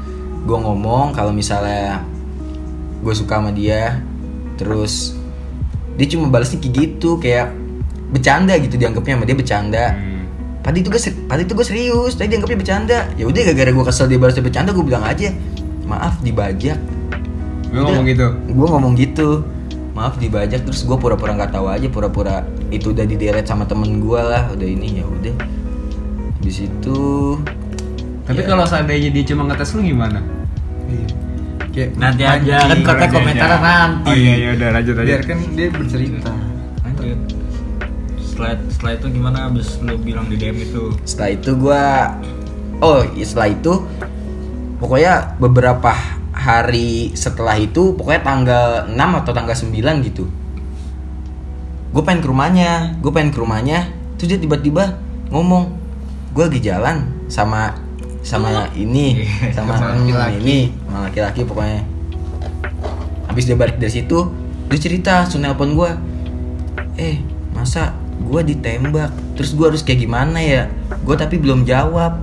[0.47, 2.07] gue ngomong kalau misalnya
[3.03, 4.03] gue suka sama dia,
[4.59, 5.15] terus
[5.95, 7.55] dia cuma balasnya kayak gitu kayak
[8.11, 9.85] bercanda gitu dianggapnya sama dia bercanda.
[10.59, 12.99] Tadi itu gue tadi itu gue serius, tadi dianggapnya bercanda.
[13.17, 15.33] Ya udah gara-gara gue kesel dia balasnya bercanda, gue bilang aja
[15.89, 16.77] maaf dibajak.
[17.69, 19.29] gue ngomong gitu Gue ngomong gitu.
[19.97, 23.99] Maaf dibajak terus gue pura-pura nggak tahu aja pura-pura itu udah di delete sama temen
[23.99, 25.35] gue lah udah ini ya udah
[26.39, 27.35] di situ
[28.29, 28.49] tapi ya.
[28.55, 30.21] kalau seandainya dia cuma ngetes lu gimana
[30.89, 31.09] Iya.
[31.79, 33.59] Kayak Nanti aja kan kata aja, komentar aja.
[33.63, 34.11] nanti.
[34.11, 36.31] oh iya iya udah lanjut lanjut Biar kan dia bercerita
[36.83, 37.19] Lanjut.
[38.19, 40.83] Setelah setelah itu gimana abis lu bilang di DM itu?
[41.03, 41.85] setelah itu gue
[42.79, 43.73] oh iya, setelah itu
[44.79, 45.95] pokoknya beberapa
[46.35, 50.25] hari setelah itu pokoknya tanggal 6 atau tanggal 9 gitu
[51.89, 54.99] gue pengen ke rumahnya gue pengen ke rumahnya terus dia tiba-tiba
[55.31, 55.75] ngomong
[56.31, 57.75] gue lagi jalan sama
[58.29, 59.25] sama ini
[59.57, 60.37] sama Sama hmm, laki-laki.
[60.45, 61.81] ini sama laki-laki pokoknya
[63.25, 64.29] habis dia balik dari situ
[64.69, 65.91] dia cerita langsung nelpon gue
[67.01, 67.17] eh
[67.57, 70.63] masa gue ditembak terus gue harus kayak gimana ya
[70.93, 72.21] gue tapi belum jawab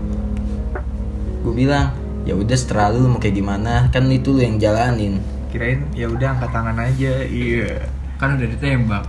[1.41, 1.89] gue bilang
[2.25, 5.17] ya udah setelah lu mau kayak gimana kan itu lu yang jalanin
[5.49, 7.87] Kirain ya udah angkat tangan aja Iya
[8.19, 9.03] Kan udah ditembak.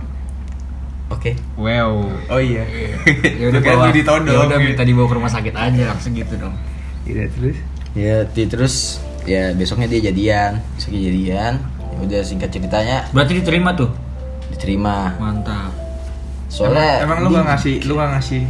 [1.11, 2.07] oke Wow.
[2.31, 2.63] Oh iya.
[3.39, 4.31] Ya udah lu ditodong.
[4.31, 6.55] Ya udah minta dibawa ke rumah sakit aja langsung gitu dong.
[7.07, 7.57] Iya terus.
[7.93, 8.75] ya di- terus
[9.23, 13.89] ya besoknya dia jadian besoknya jadian ya udah singkat ceritanya Berarti diterima tuh.
[14.47, 15.71] diterima Mantap.
[16.47, 18.41] soalnya emang, emang lu gak ngasih lu gak ngasih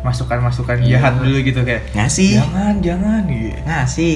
[0.00, 3.56] masukan-masukan jahat dulu gitu kayak ngasih jangan jangan gitu.
[3.62, 4.14] ngasih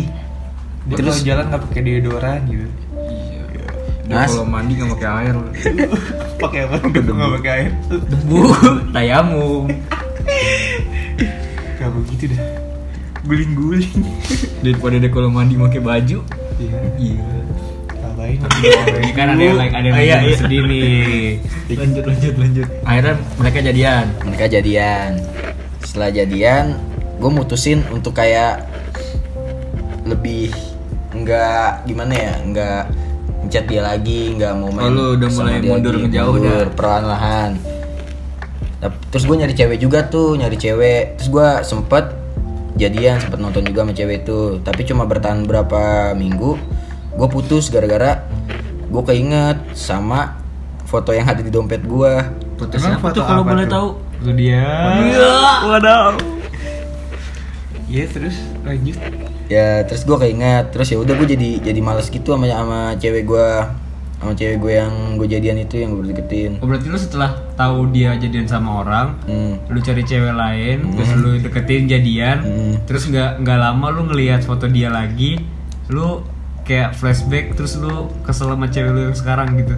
[0.85, 2.69] Dia Terus- kalau jalan nggak pakai deodoran gitu.
[2.97, 3.45] Iya.
[4.09, 4.31] Mas.
[4.31, 5.35] kalau mandi nggak pakai air.
[6.43, 6.77] pakai apa?
[6.81, 7.71] Nggak pakai air.
[8.09, 8.41] Debu,
[8.97, 9.65] tayamum.
[11.77, 12.41] Gak begitu dah.
[13.27, 13.93] Guling-guling.
[14.65, 16.19] Daripada dia kalau mandi pakai baju.
[16.59, 16.79] Iya.
[16.99, 17.31] Iya.
[17.99, 18.39] Ngapain?
[19.03, 20.37] Ini kan ada yang like ada yang iya, iya.
[20.39, 21.43] sedih nih.
[21.75, 22.67] Lanjut lanjut lanjut.
[22.87, 24.05] Akhirnya mereka jadian.
[24.27, 25.11] mereka jadian
[25.89, 26.77] setelah jadian
[27.19, 28.61] gue mutusin untuk kayak
[30.05, 30.53] lebih
[31.17, 32.83] nggak gimana ya nggak
[33.49, 36.75] ngechat dia lagi nggak mau main Oh, udah mulai dia mundur lagi, ngejauh mundur, dah.
[36.77, 37.51] perlahan-lahan
[39.11, 42.05] terus gue nyari cewek juga tuh nyari cewek terus gue sempet
[42.79, 46.55] jadian sempet nonton juga sama cewek itu tapi cuma bertahan berapa minggu
[47.19, 48.23] gue putus gara-gara
[48.89, 50.39] gue keinget sama
[50.89, 52.13] foto yang ada di dompet gue
[52.59, 53.73] Foto Emang foto tuh kalau boleh tuh?
[53.79, 53.89] tahu?
[54.27, 54.67] Lu dia.
[57.89, 58.37] Iya terus
[58.69, 58.99] lanjut.
[59.49, 63.25] ya terus gue keinget terus ya udah gue jadi jadi males gitu sama sama cewek
[63.25, 63.49] gue
[64.19, 67.95] sama cewek gue yang gue jadian itu yang gue deketin Oh, berarti lu setelah tahu
[67.95, 69.71] dia jadian sama orang, hmm.
[69.71, 72.75] lu cari cewek lain, terus lu deketin jadian, Hmm.
[72.85, 75.39] terus nggak nggak lama lu ngelihat foto dia lagi,
[75.87, 76.23] lu
[76.67, 79.75] kayak flashback, terus lu kesel sama cewek lu yang sekarang gitu.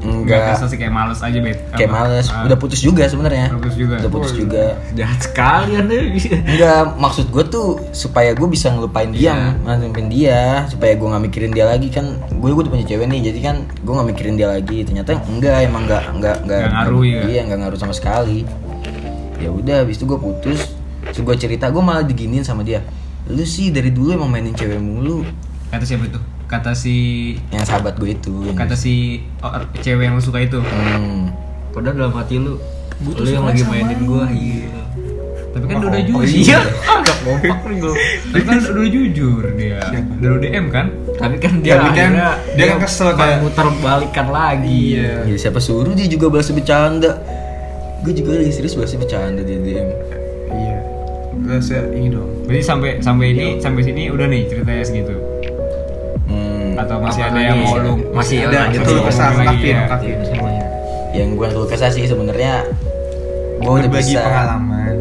[0.00, 1.60] Enggak kesel sih kayak males aja bet.
[1.70, 1.96] kayak Apa?
[2.00, 3.94] males Ah, udah putus juga sebenarnya Udah putus juga.
[3.96, 5.96] udah putus juga Jahat sekali anda.
[6.42, 9.76] enggak maksud gue tuh supaya gue bisa ngelupain dia Iya.
[9.76, 13.20] ngelupain dia supaya gue nggak mikirin dia lagi kan gue gue udah punya cewek nih
[13.26, 17.02] jadi kan gue nggak mikirin dia lagi ternyata enggak emang enggak enggak enggak Nggak ngaruh
[17.04, 17.20] ya?
[17.26, 18.48] iya enggak ngaruh sama sekali
[19.36, 20.60] ya udah habis itu gue putus
[21.02, 22.80] terus gue cerita gue malah diginin sama dia
[23.26, 25.24] lu sih dari dulu emang mainin cewek mulu
[25.68, 26.18] Kata siapa itu?
[26.50, 26.96] Kata si
[27.48, 30.58] yang sahabat gue itu kata si oh, cewek yang lu suka itu.
[30.58, 31.30] hmm.
[31.70, 32.58] Padahal dalam hati lu,
[33.06, 34.26] lu yang lagi mainin gua.
[34.26, 34.66] Iya.
[35.50, 36.26] Tapi kan udah Oh, jujur.
[36.26, 36.58] iya.
[36.90, 37.94] Agak kompak nih gua.
[38.34, 39.78] Tapi kan udah jujur dia.
[40.18, 40.86] Udah lu DM kan?
[41.14, 42.10] Tapi kan dia Tapi kan
[42.50, 44.98] dia kan kesel kayak- muter balikan lagi.
[44.98, 45.30] Iya.
[45.30, 47.14] ya siapa suruh dia juga balas bercanda
[48.00, 49.88] gue juga lagi serius balas bercanda di DM
[50.50, 50.78] Iya.
[51.46, 52.30] Ya ini dong.
[52.48, 55.14] Berarti sampai sampai ini sampai sini udah nih ceritanya segitu.
[56.80, 59.04] Atau masih ada yang mau lu Masih ada lanjut itu lagi.
[59.06, 59.74] kesal lagi, ungkapin
[60.10, 60.24] ya.
[60.24, 60.64] semuanya.
[61.10, 62.54] yang gue keluh kesah sih sebenarnya
[63.58, 64.94] gue udah bisa pengalaman.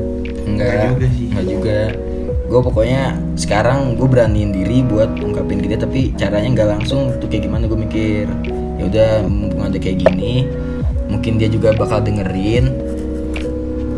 [0.44, 1.26] enggak Enggak juga sih.
[1.30, 1.78] enggak juga
[2.44, 3.04] gue pokoknya
[3.36, 7.78] sekarang gue beraniin diri buat ungkapin dia tapi caranya nggak langsung tuh kayak gimana gue
[7.80, 8.26] mikir
[8.76, 10.50] ya udah mumpung ada kayak gini
[11.06, 12.74] mungkin dia juga bakal dengerin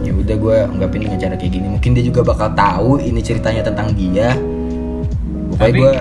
[0.02, 3.64] ya udah gue ungkapin dengan cara kayak gini mungkin dia juga bakal tahu ini ceritanya
[3.64, 4.36] tentang dia
[5.50, 5.94] pokoknya Tapi- gue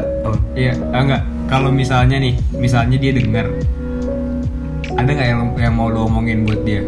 [0.52, 1.22] Iya, ah, enggak.
[1.50, 3.50] Kalau misalnya nih, misalnya dia dengar
[4.94, 6.86] ada nggak yang yang mau lu omongin buat dia?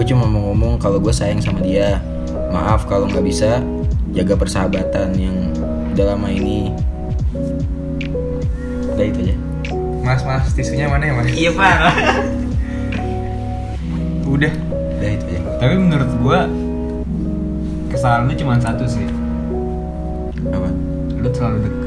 [0.00, 2.00] gue cuma mau ngomong kalau gue sayang sama dia
[2.48, 3.60] maaf kalau nggak bisa
[4.16, 5.52] jaga persahabatan yang
[5.92, 6.72] udah lama ini
[8.96, 9.36] udah itu aja
[10.00, 11.28] Mas, mas, tisunya mana ya mas?
[11.36, 11.76] Iya pak.
[14.24, 14.48] Udah.
[14.96, 16.48] udah itu aja Tapi menurut gua
[17.92, 19.04] kesalahan lu cuma satu sih.
[20.48, 20.72] apa
[21.20, 21.79] Lu terlalu deket.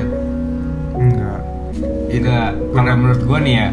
[2.14, 2.50] Enggak.
[2.54, 3.68] Enggak, kalau menurut gua nih ya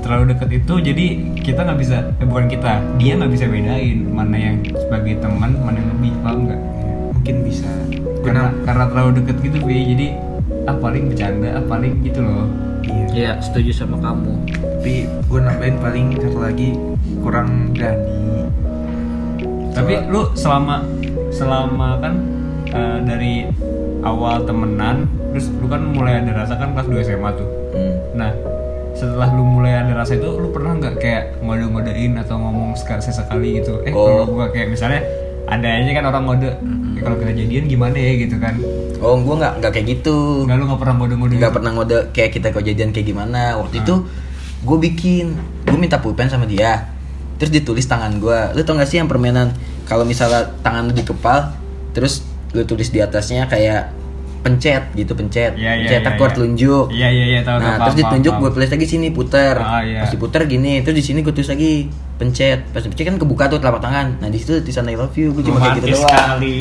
[0.00, 1.06] terlalu deket itu jadi
[1.38, 5.76] kita nggak bisa eh, bukan kita dia nggak bisa bedain mana yang sebagai teman mana
[5.76, 7.68] yang lebih paham nggak Ya, mungkin bisa.
[8.20, 8.64] karena Kenapa?
[8.64, 9.76] karena terlalu deket gitu Bi.
[9.92, 10.06] jadi
[10.64, 12.48] ah paling bercanda ah paling gitu loh
[12.80, 13.06] Iya.
[13.12, 14.34] Iya setuju sama kamu.
[14.48, 16.72] Tapi gue nambahin paling satu lagi
[17.20, 18.48] kurang berani.
[19.70, 20.80] Tapi lu selama
[21.28, 22.14] selama kan
[22.66, 23.34] eh, dari
[24.00, 27.48] awal temenan, terus lu kan mulai ada rasa kan kelas 2 SMA tuh.
[27.70, 27.94] hmm.
[28.12, 28.30] Nah,
[28.92, 33.48] setelah lu mulai ada rasa itu, lu pernah nggak kayak ngode-ngodein atau ngomong sekali sesekali
[33.58, 33.78] gitu?
[33.82, 34.26] Eh, Oh.
[34.26, 35.00] kalau gua kayak misalnya
[35.46, 36.50] ada aja kan orang ngode,
[36.92, 38.54] "Eh, kalau kita jadian gimana ya gitu kan?
[39.00, 41.32] oh gue nggak nggak kayak gitu Enggak lu nggak pernah ngode-ngode.
[41.32, 41.56] nggak gitu?
[41.56, 43.82] pernah ngode kayak kita kejadian kayak gimana waktu Ah.
[43.82, 43.94] itu
[44.60, 45.26] gue bikin
[45.64, 46.92] gue minta pulpen sama dia
[47.34, 51.56] terus ditulis tangan gue lu tau gak sih yang permainan kalau misalnya tangan lu dikepal
[51.90, 52.20] terus
[52.52, 53.88] lu tulis di atasnya kayak
[54.40, 56.32] pencet gitu pencet Iya, iya, pencet iya, aku iya.
[56.32, 57.60] telunjuk Iya iya iya tahu tahu.
[57.60, 58.42] nah paham, terus paham, ditunjuk paham.
[58.42, 60.00] gue tulis lagi sini putar Ah, iya.
[60.00, 61.72] pas diputar gini terus di sini gue tulis lagi
[62.16, 65.30] pencet pas pencet kan kebuka tuh telapak tangan nah di situ tulisan I love you
[65.30, 66.56] gue cuma kayak gitu doang sekali,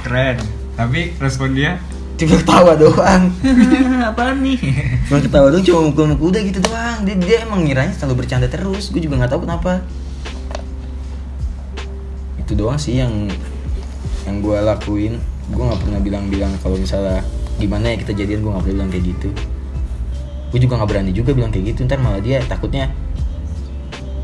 [0.00, 0.36] keren.
[0.72, 1.72] Tapi respon dia
[2.16, 3.22] cuma ketawa doang
[4.10, 4.58] Apa nih?
[5.04, 8.88] cuma ketawa doang cuma mukul-mukul udah gitu doang dia, dia emang ngiranya selalu bercanda terus
[8.88, 9.82] gue juga nggak tahu kenapa
[12.38, 13.28] itu doang sih yang
[14.24, 15.14] yang gue lakuin
[15.48, 17.24] gue nggak pernah bilang-bilang kalau misalnya
[17.58, 19.28] gimana ya kita jadian gue nggak pernah bilang kayak gitu
[20.48, 22.88] gue juga nggak berani juga bilang kayak gitu ntar malah dia takutnya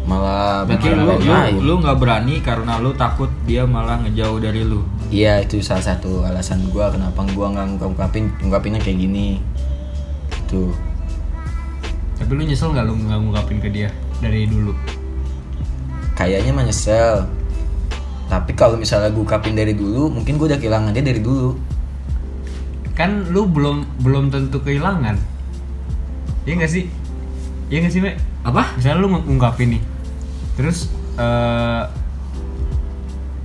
[0.05, 1.35] malah Berarti lu lu
[1.65, 4.85] lu nggak berani karena lu takut dia malah ngejauh dari lu.
[5.09, 9.41] Iya itu salah satu alasan gua kenapa gua nggak ngungkapin ngungkapinnya kayak gini.
[10.45, 10.77] Tuh.
[12.21, 13.89] Tapi lu nyesel nggak lu nggak ngungkapin ke dia
[14.21, 14.77] dari dulu?
[16.21, 17.25] Kayaknya mah nyesel.
[18.35, 21.55] Tapi kalau misalnya gua ungkapin dari dulu, mungkin gua udah kehilangan dia dari dulu.
[22.99, 25.15] Kan lu belum belum tentu kehilangan.
[26.43, 26.91] Iya nggak sih?
[27.71, 28.19] Iya nggak sih, Mek?
[28.43, 28.75] Apa?
[28.75, 29.83] Misalnya lu ng- ngungkapin nih,
[30.59, 31.83] terus eh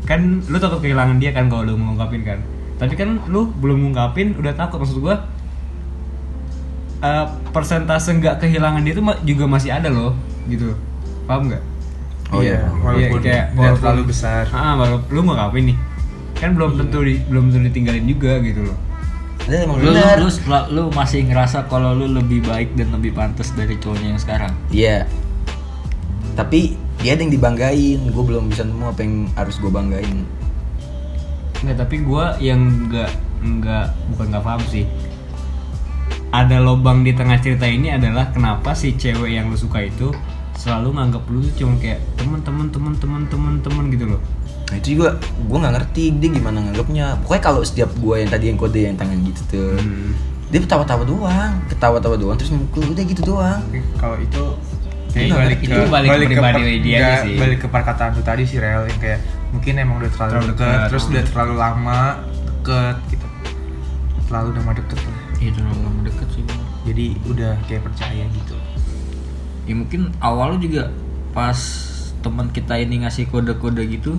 [0.10, 2.42] kan lu takut kehilangan dia kan kalau lu ngungkapin kan.
[2.82, 5.22] Tapi kan lu belum ngungkapin udah takut maksud gua
[7.00, 7.26] eh
[7.56, 10.12] persentase nggak kehilangan dia itu juga masih ada loh
[10.52, 10.76] gitu
[11.24, 11.64] paham nggak
[12.30, 12.62] Oh iya.
[12.78, 15.78] walaupun Iya, kayak nggak walaupun- terlalu besar ah baru lu ngungkapin nih
[16.36, 18.78] kan belum tentu di, belum tentu ditinggalin juga gitu loh
[19.42, 20.16] Dan emang Lu, benar.
[20.16, 20.30] lu,
[20.70, 24.54] lu masih ngerasa kalau lu lebih baik dan lebih pantas dari cowoknya yang sekarang.
[24.70, 25.10] Iya.
[26.36, 30.22] Tapi dia ada yang dibanggain, gue belum bisa nemu apa yang harus gue banggain.
[31.60, 33.10] Nggak, tapi gua yang nggak
[33.42, 34.86] nggak bukan nggak paham sih
[36.30, 40.14] ada lobang di tengah cerita ini adalah kenapa si cewek yang lu suka itu
[40.60, 44.22] selalu nganggap lu tuh cuma kayak temen temen temen temen temen temen gitu loh
[44.70, 47.18] Nah itu juga gue nggak ngerti dia gimana nganggapnya.
[47.20, 50.14] Pokoknya kalau setiap gue yang tadi yang kode yang tangan gitu tuh, Hmm.
[50.46, 53.66] dia ketawa-tawa doang, ketawa-tawa doang terus mukul udah gitu doang.
[53.98, 54.44] Kalau itu
[55.10, 57.36] kayak balik ke itu balik ke pribadi per- dia nggak, sih.
[57.36, 59.20] balik ke perkataan tuh tadi sih rel yang kayak
[59.50, 60.86] mungkin emang udah terlalu, Terlalu deket, dekat.
[60.86, 62.00] terus udah terlalu lama
[62.46, 63.28] deket gitu
[64.24, 66.44] terlalu lama deket lah Iya, terlalu lama deket sih.
[66.86, 68.56] Jadi udah kayak percaya gitu
[69.70, 70.90] Ya mungkin awal lu juga
[71.30, 71.54] pas
[72.20, 74.18] teman kita ini ngasih kode-kode gitu,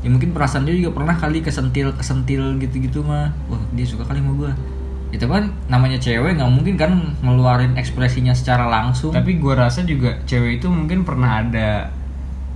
[0.00, 3.36] ya mungkin perasaan dia juga pernah kali kesentil kesentil gitu-gitu mah.
[3.46, 4.52] Wah dia suka kali sama gua.
[5.08, 9.12] Itu kan namanya cewek nggak mungkin kan ngeluarin ekspresinya secara langsung.
[9.12, 11.92] tapi gua rasa juga cewek itu mungkin pernah ada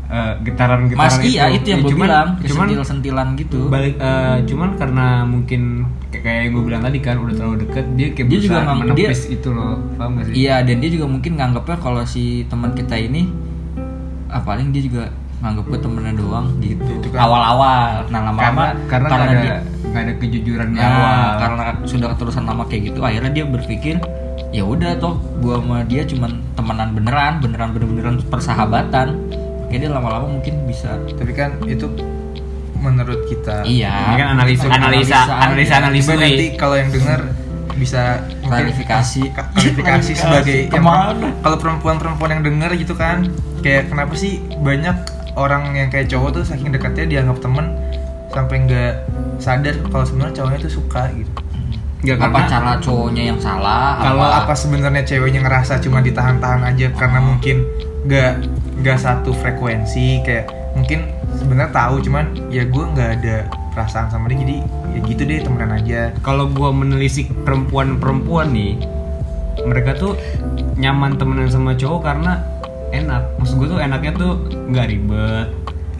[0.04, 3.60] eh, getaran-getaran Mas iya itu yang Ya, gue cuman- bilang cuman kesentil-sentilan gitu.
[3.68, 7.84] balik eh, cuman karena mungkin kayak kayak yang gue bilang tadi kan udah terlalu deket
[7.92, 11.32] dia kayak Dia juga menepis itu loh paham gak sih Iya dan dia juga mungkin
[11.34, 13.32] nganggapnya kalau si teman kita ini
[14.28, 15.08] ah, paling dia juga
[15.40, 16.86] nganggap gue temennya doang gitu.
[16.86, 21.18] Itu kan- Awal-awal, nah lama-lama karena karena nggak ada dia- nggak ada kejujuran Nah, awal
[21.36, 23.94] karena sudah keterusan lama kayak gitu, akhirnya dia berpikir
[24.48, 29.18] ya udah toh gua sama dia cuman temenan beneran, beneran bener-beneran persahabatan.
[29.66, 30.94] Kayak dia lama-lama mungkin bisa.
[31.10, 31.88] tapi kan itu
[32.82, 33.94] menurut kita Iya.
[34.08, 37.20] ini kan analisa Analisa analisa analisa analisa nanti kalau yang dengar
[37.72, 39.22] bisa Klarifikasi.
[39.36, 43.26] ka- klarifikasi sebagai emang kalau perempuan-perempuan yang dengar gitu kan
[43.58, 44.94] kayak kenapa sih banyak
[45.34, 47.72] orang yang kayak cowok tuh saking dekatnya dianggap temen
[48.28, 48.92] sampai nggak
[49.38, 51.30] sadar kalau sebenarnya cowoknya tuh suka gitu
[52.02, 53.94] Nggak, apa karena- cara cowoknya yang salah?
[53.96, 57.62] kalau apa, apa sebenarnya ceweknya ngerasa cuma ditahan-tahan aja karena mungkin
[58.02, 58.32] nggak
[58.78, 61.06] nggak satu frekuensi kayak mungkin
[61.38, 63.36] sebenarnya tahu cuman ya gue nggak ada
[63.72, 64.56] perasaan sama dia jadi
[64.92, 66.00] ya gitu deh temenan aja.
[66.20, 68.76] Kalau gua menelisik perempuan-perempuan nih
[69.64, 70.12] mereka tuh
[70.76, 72.44] nyaman temenan sama cowok karena
[72.92, 73.22] enak.
[73.40, 74.32] Maksud gua tuh enaknya tuh
[74.68, 75.48] nggak ribet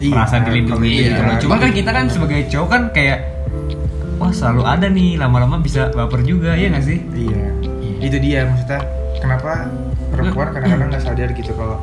[0.03, 1.15] Iya, merasa dilindungi iya.
[1.15, 1.47] gitu.
[1.47, 3.23] cuma kan kita kan sebagai cowok kan kayak
[4.19, 6.99] wah selalu ada nih lama-lama bisa baper juga ya nggak sih?
[7.13, 7.43] Iya,
[8.03, 8.83] itu dia maksudnya
[9.23, 9.71] kenapa
[10.11, 11.79] perempuan kadang-kadang nggak sadar gitu kalau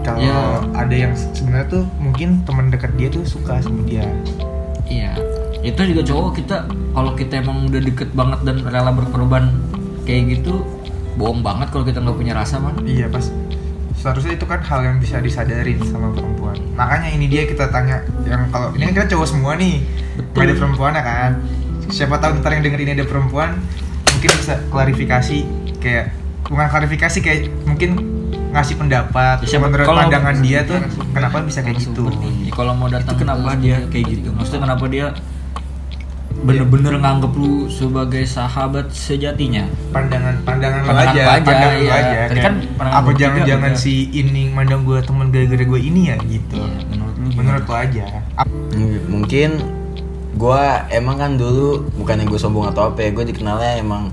[0.00, 0.64] kalau Ya.
[0.74, 4.06] ada yang sebenarnya tuh mungkin teman dekat dia tuh suka sama dia.
[4.88, 5.14] Iya.
[5.60, 6.56] Itu juga cowok kita
[6.96, 9.60] kalau kita emang udah deket banget dan rela berkorban
[10.08, 10.64] kayak gitu,
[11.20, 12.72] bohong banget kalau kita nggak punya rasa mah.
[12.82, 13.28] Iya pas
[14.00, 16.56] seharusnya itu kan hal yang bisa disadarin sama perempuan.
[16.72, 19.84] Makanya ini dia kita tanya yang kalau ini kan kita cowok semua nih,
[20.32, 21.32] nggak ada perempuan ya kan.
[21.92, 23.60] Siapa tahu ntar yang denger ini ada perempuan,
[24.16, 25.38] mungkin bisa klarifikasi
[25.84, 26.16] kayak
[26.48, 28.00] bukan klarifikasi kayak mungkin
[28.50, 30.78] ngasih pendapat Ya, siapa- menurut kalau- pandangan dia tuh
[31.10, 32.04] kenapa bisa kayak gitu.
[32.40, 34.28] Ya, kalau mau datang itu kenapa dia kayak gitu?
[34.30, 35.06] Maksudnya kenapa dia
[36.32, 39.66] bener-bener nganggep lu sebagai sahabat sejatinya?
[39.90, 41.92] pandangan pandangan Pandangan aja, lo aja, pandangan lo iya.
[41.92, 42.18] aja.
[42.24, 46.56] Tadi kan pandangan apa jangan-jangan si ini mandang gue temen gara-gara gue ini ya gitu.
[46.56, 47.36] Iya, menurut lu gimana?
[47.36, 48.04] Menurut lo aja.
[48.72, 49.50] M- Mungkin
[50.32, 54.08] gua emang kan dulu bukannya gue sombong atau apa ya, gue dikenalnya emang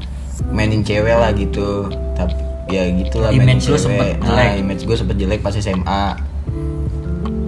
[0.48, 1.88] mainin cewek lah gitu.
[2.12, 2.34] Tapi
[2.68, 4.52] ya gitulah Image lu sempet Nah, jelek.
[4.62, 6.04] image gue sempet jelek pas SMA.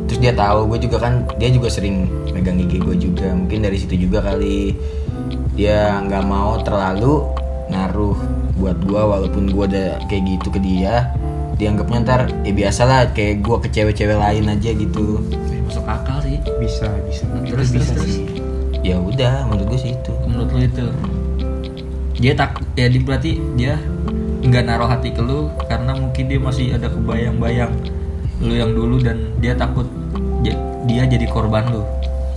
[0.09, 3.29] Terus dia tahu gue juga kan dia juga sering megang gigi gue juga.
[3.35, 4.73] Mungkin dari situ juga kali.
[5.59, 7.27] Dia nggak mau terlalu
[7.69, 8.17] ngaruh
[8.59, 11.13] buat gua walaupun gua udah kayak gitu ke dia.
[11.55, 15.19] Dianggapnya ntar ya biasa lah kayak gue ke cewek-cewek lain aja gitu.
[15.67, 16.39] Masuk akal sih.
[16.59, 17.23] Bisa bisa.
[17.43, 18.07] Terus terus bisa terus.
[18.07, 18.25] sih.
[18.79, 20.11] ya udah menurut gue sih itu.
[20.23, 20.87] Menurut lu itu.
[22.19, 23.75] Dia tak ya berarti dia
[24.41, 27.71] nggak naruh hati ke lu karena mungkin dia masih ada kebayang-bayang
[28.39, 29.83] lu yang dulu dan dia takut
[30.85, 31.83] dia jadi korban lu.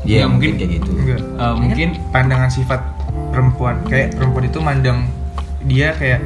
[0.03, 0.91] Iya Ya, mungkin mungkin- kayak gitu.
[0.93, 2.81] Enggak Eh, mungkin pandangan sifat
[3.31, 3.81] perempuan.
[3.87, 4.99] Kayak perempuan itu mandang
[5.63, 6.21] dia kayak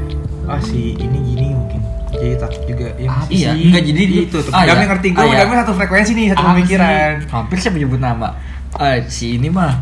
[0.46, 1.80] ah si ini gini mungkin.
[2.08, 2.88] Jadi takut juga.
[2.96, 3.52] Ya Apa iya.
[3.52, 3.68] sih?
[3.68, 4.50] enggak jadi di- itu tuh.
[4.50, 4.86] Ah, Dami iya.
[4.88, 5.08] ngerti.
[5.12, 5.44] Gue Ah, iya.
[5.60, 7.12] Satu frekuensi nih satu Apa pemikiran.
[7.14, 7.28] Sih?
[7.30, 8.28] hampir saya menyebut nama.
[8.74, 9.72] Eh, si ini mah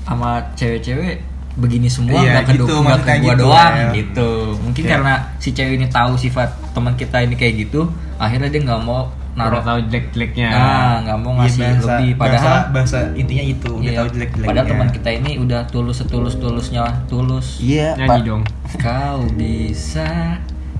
[0.00, 1.14] sama cewek-cewek
[1.52, 3.88] begini semua Iya, nggak ke, gitu, ke gua gitu, doang ya.
[3.92, 8.48] gitu mungkin Kayak- karena si cewek ini tahu sifat teman kita ini kayak gitu akhirnya
[8.48, 10.48] dia nggak mau naruh tahu jelek-jeleknya.
[10.48, 14.08] ah nggak mau Iya, ngasih bahasa, lebih bahasa, padahal bahasa intinya itu udah Iya, tahu
[14.10, 18.18] jelek jeleknya padahal teman kita ini udah tulus setulus tulusnya tulus iya Nyanyi Pak.
[18.24, 18.42] dong.
[18.76, 20.10] kau bisa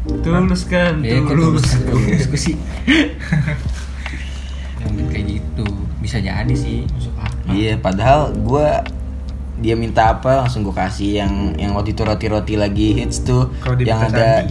[0.01, 1.67] Tuluskan, Eh, kok tulus.
[1.79, 2.57] tulus gue sih
[4.73, 5.67] Ya, mungkin kayak gitu
[6.01, 8.67] bisa jadi sih masuk akal iya padahal gue
[9.61, 13.53] dia minta apa langsung gue kasih yang yang waktu itu roti roti lagi hits tuh
[13.77, 14.49] dia yang ada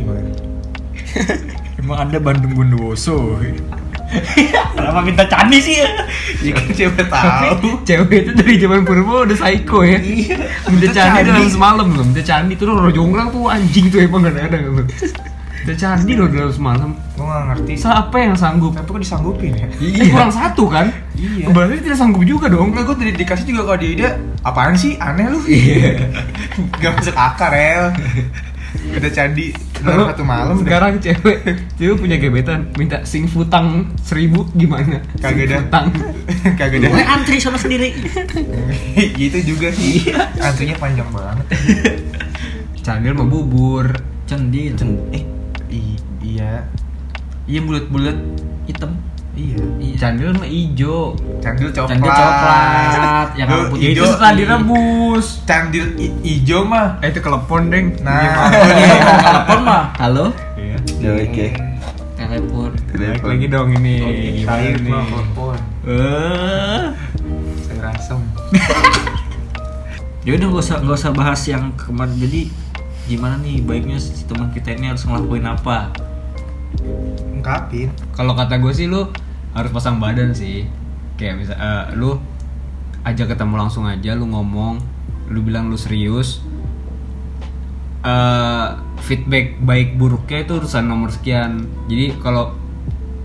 [1.81, 3.41] emang anda Bandung Bondowoso
[4.77, 5.81] kenapa minta candi sih
[6.45, 9.99] ya kan Tapi tahu cewek itu dari zaman purba udah psycho ya.
[10.01, 10.37] Iya.
[10.71, 12.05] Minta candi dalam semalam loh.
[12.05, 14.85] Minta candi tuh Roro Jonggrang tuh anjing tuh emang kadang-kadang loh.
[15.59, 16.89] Minta candi loh dalam semalam.
[16.95, 18.71] gue gak ngerti Siapa yang sanggup?
[18.71, 20.03] tapi kok disanggupin ya Iya.
[20.09, 20.87] Kurang satu kan?
[21.13, 21.45] Iya.
[21.47, 22.71] Berarti tidak sanggup juga dong.
[22.71, 24.09] Enggak, gue tadi dikasih juga kalau dia dia
[24.41, 25.39] apaan sih aneh lu
[26.75, 27.83] Gak masuk akal rel
[28.89, 31.37] Udah candi dalam satu malam udah sekarang cewek
[31.73, 34.99] cewek punya gebetan minta sing futang seribu gimana?
[35.17, 35.57] Kagak ada.
[35.61, 35.87] futang.
[36.59, 37.89] Kagak ada Gue antri sama sendiri
[39.19, 41.45] Gitu juga sih Antrinya panjang banget
[42.79, 43.89] Candil mau bubur.
[44.23, 45.23] cendil Cen- eh
[46.29, 46.53] Iya
[47.43, 48.17] Iya bulat-bulat
[48.65, 48.93] hitam
[49.31, 51.15] Iya iya Candil mah ijo.
[51.39, 55.25] Candil coklat Candil coklat, yang rambutnya Ya itu ijo- setelah direbus.
[55.43, 55.85] Candil
[56.21, 57.85] ijo mah Eh itu kelepon deng.
[57.99, 58.19] Nah.
[58.19, 58.49] Iya, Pak.
[59.23, 60.77] telepon mah halo Iya.
[60.99, 61.47] ya oke
[62.19, 63.95] telepon Baik lagi dong ini.
[64.35, 64.91] Gimana Sayur nih?
[64.91, 66.83] mah telepon Eh.
[67.63, 68.19] Sayur asem
[70.19, 72.41] ya udah gak usah gak usah bahas yang kemarin jadi
[73.07, 75.89] gimana nih baiknya si teman kita ini harus ngelakuin apa
[77.35, 79.09] Ungkapin Kalau kata gue sih lu
[79.55, 80.67] harus pasang badan sih.
[81.17, 82.15] Kayak misal eh, lu
[83.03, 84.79] ajak ketemu langsung aja, lu ngomong,
[85.31, 86.43] lu bilang lu serius.
[87.99, 88.67] eh
[89.03, 91.67] feedback baik buruknya itu urusan nomor sekian.
[91.91, 92.55] Jadi kalau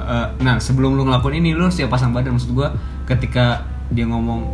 [0.03, 2.69] eh, nah sebelum lu ngelakuin ini lu siap pasang badan maksud gue
[3.07, 3.63] ketika
[3.95, 4.49] dia ngomong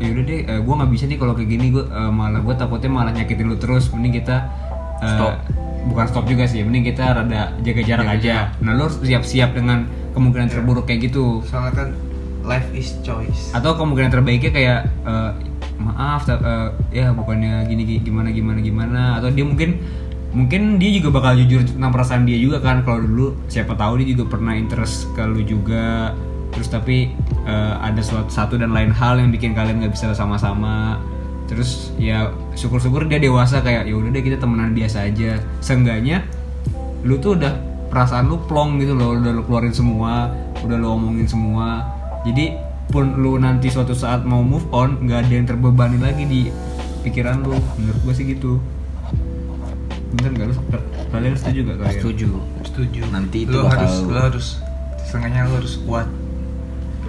[0.00, 2.90] ya udah deh eh, gue nggak bisa nih kalau kayak gini gue malah gue takutnya
[2.90, 4.48] malah nyakitin lu terus mending kita
[5.04, 5.34] eh, Stop.
[5.88, 8.36] Bukan stop juga sih mending kita rada jaga jarak Jaga aja.
[8.60, 11.40] nah lu harus siap-siap dengan kemungkinan terburuk kayak gitu.
[11.46, 11.88] Soalnya kan
[12.44, 13.54] life is choice.
[13.54, 15.30] Atau kemungkinan terbaiknya kayak eh,
[15.80, 19.02] maaf eh, ya bukannya gini gimana gimana gimana.
[19.22, 19.80] Atau dia mungkin
[20.30, 22.82] mungkin dia juga bakal jujur tentang perasaan dia juga kan.
[22.84, 26.12] Kalau dulu siapa tahu dia juga pernah interest ke lu juga.
[26.50, 27.14] Terus tapi
[27.46, 30.98] eh, ada suatu satu dan lain hal yang bikin kalian nggak bisa sama-sama
[31.50, 35.42] terus ya syukur-syukur dia dewasa kayak ya udah deh kita temenan biasa aja.
[35.58, 36.22] Seenggaknya
[37.02, 37.58] lu tuh udah
[37.90, 40.30] perasaan lu plong gitu loh udah lu keluarin semua
[40.62, 41.82] udah lu omongin semua.
[42.22, 42.54] Jadi
[42.86, 46.40] pun lu nanti suatu saat mau move on nggak ada yang terbebani lagi di
[47.02, 47.58] pikiran lu.
[47.76, 48.62] Menurut gua sih gitu.
[50.12, 50.56] Bener nggak lu?
[51.10, 51.98] Kalian setuju gak kalian?
[51.98, 52.28] Setuju.
[52.62, 53.00] Setuju.
[53.10, 54.48] Nanti itu Lu bakal- harus Lu harus
[55.02, 56.06] Setengahnya lu harus kuat.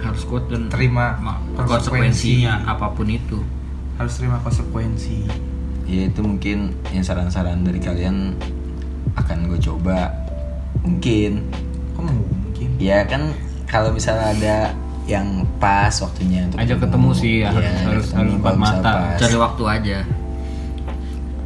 [0.02, 2.42] Harus kuat dan Terima ma- konsekuensi.
[2.42, 3.38] konsekuensinya apa pun itu
[3.94, 5.28] Harus terima konsekuensi.
[5.84, 8.34] Ya itu mungkin yang saran-saran dari kalian
[9.14, 10.08] akan gue coba.
[10.80, 11.44] Mungkin.
[11.92, 12.68] Kok mungkin?
[12.76, 13.30] Ya kan
[13.64, 14.56] kalau misalnya ada
[15.02, 18.80] yang pas waktunya untuk Ajak ketemu sih, harus- ajak harus- harus empat mata.
[18.80, 19.18] pas.
[19.18, 19.98] cari waktu aja.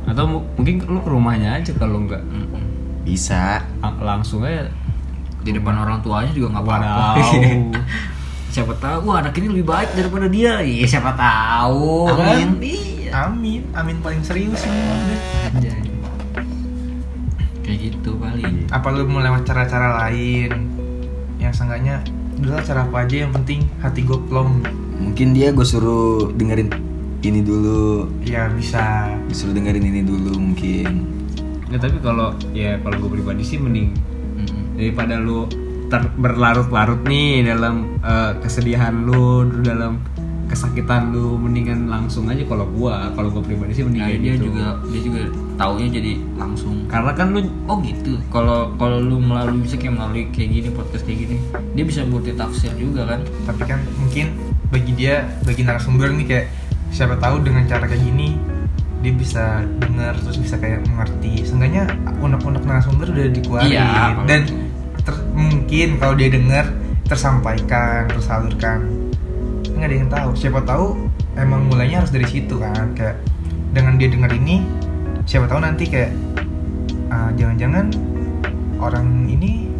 [0.06, 2.22] Atau mu- mungkin lu ke rumahnya aja kalau nggak.
[3.02, 3.64] Bisa.
[3.80, 4.68] Lang- langsung aja
[5.40, 7.06] di depan orang tuanya juga nggak apa-apa.
[8.57, 10.65] siapa tahu wah anak ini lebih baik daripada dia.
[10.65, 12.09] Iya siapa tahu.
[12.09, 12.25] Amin.
[12.25, 13.11] kan iya.
[13.29, 13.63] Amin.
[13.77, 14.81] Amin paling serius ini.
[15.52, 15.85] Anjay.
[17.61, 18.65] kayak gitu paling.
[18.73, 20.73] Apa lu mau lewat cara-cara lain?
[21.37, 22.00] Yang seenggaknya
[22.37, 24.61] Udah cara apa aja yang penting hati gue plong.
[25.00, 26.69] Mungkin dia gue suruh dengerin
[27.25, 28.13] ini dulu.
[28.29, 29.09] Ya bisa.
[29.29, 31.09] Disuruh dengerin ini dulu mungkin.
[31.73, 33.96] Ya tapi kalau ya kalau gue pribadi sih mending
[34.37, 34.77] Mm-mm.
[34.77, 35.48] daripada lu
[35.87, 40.02] ter- berlarut-larut nih dalam eh, kesedihan lu dalam
[40.46, 44.46] kesakitan lu mendingan langsung aja kalau gua kalau gua pribadi sih mending Nah, dia gitu.
[44.46, 45.20] juga dia juga
[45.58, 46.87] taunya jadi langsung.
[46.87, 48.14] Karena kan lu oh gitu.
[48.30, 51.37] Kalau kalau lu melalui bisa kayak melalui kayak gini podcast kayak gini
[51.74, 53.26] dia bisa multi tafsir juga kan?
[53.42, 54.26] Tapi kan mungkin
[54.70, 56.46] bagi dia bagi narasumber nih kayak
[56.94, 58.38] siapa tahu dengan cara kayak gini
[59.02, 61.42] dia bisa dengar terus bisa kayak mengerti.
[61.42, 61.90] Seenggaknya
[62.22, 63.70] unek-unek narasumber udah dikeluarin.
[63.74, 63.87] Iya,
[64.30, 64.40] dan
[65.07, 66.75] ter- mungkin kalau dia dengar
[67.07, 68.90] tersampaikan tersalurkan.
[69.79, 70.29] Nggak ada yang tahu.
[70.35, 71.07] Siapa tahu
[71.38, 72.92] emang mulainya harus dari situ kan.
[72.98, 73.23] Kayak
[73.71, 74.67] dengan dia dengar ini
[75.23, 76.11] siapa tahu nanti kayak
[77.13, 77.94] ah, jangan-jangan
[78.83, 79.71] orang ini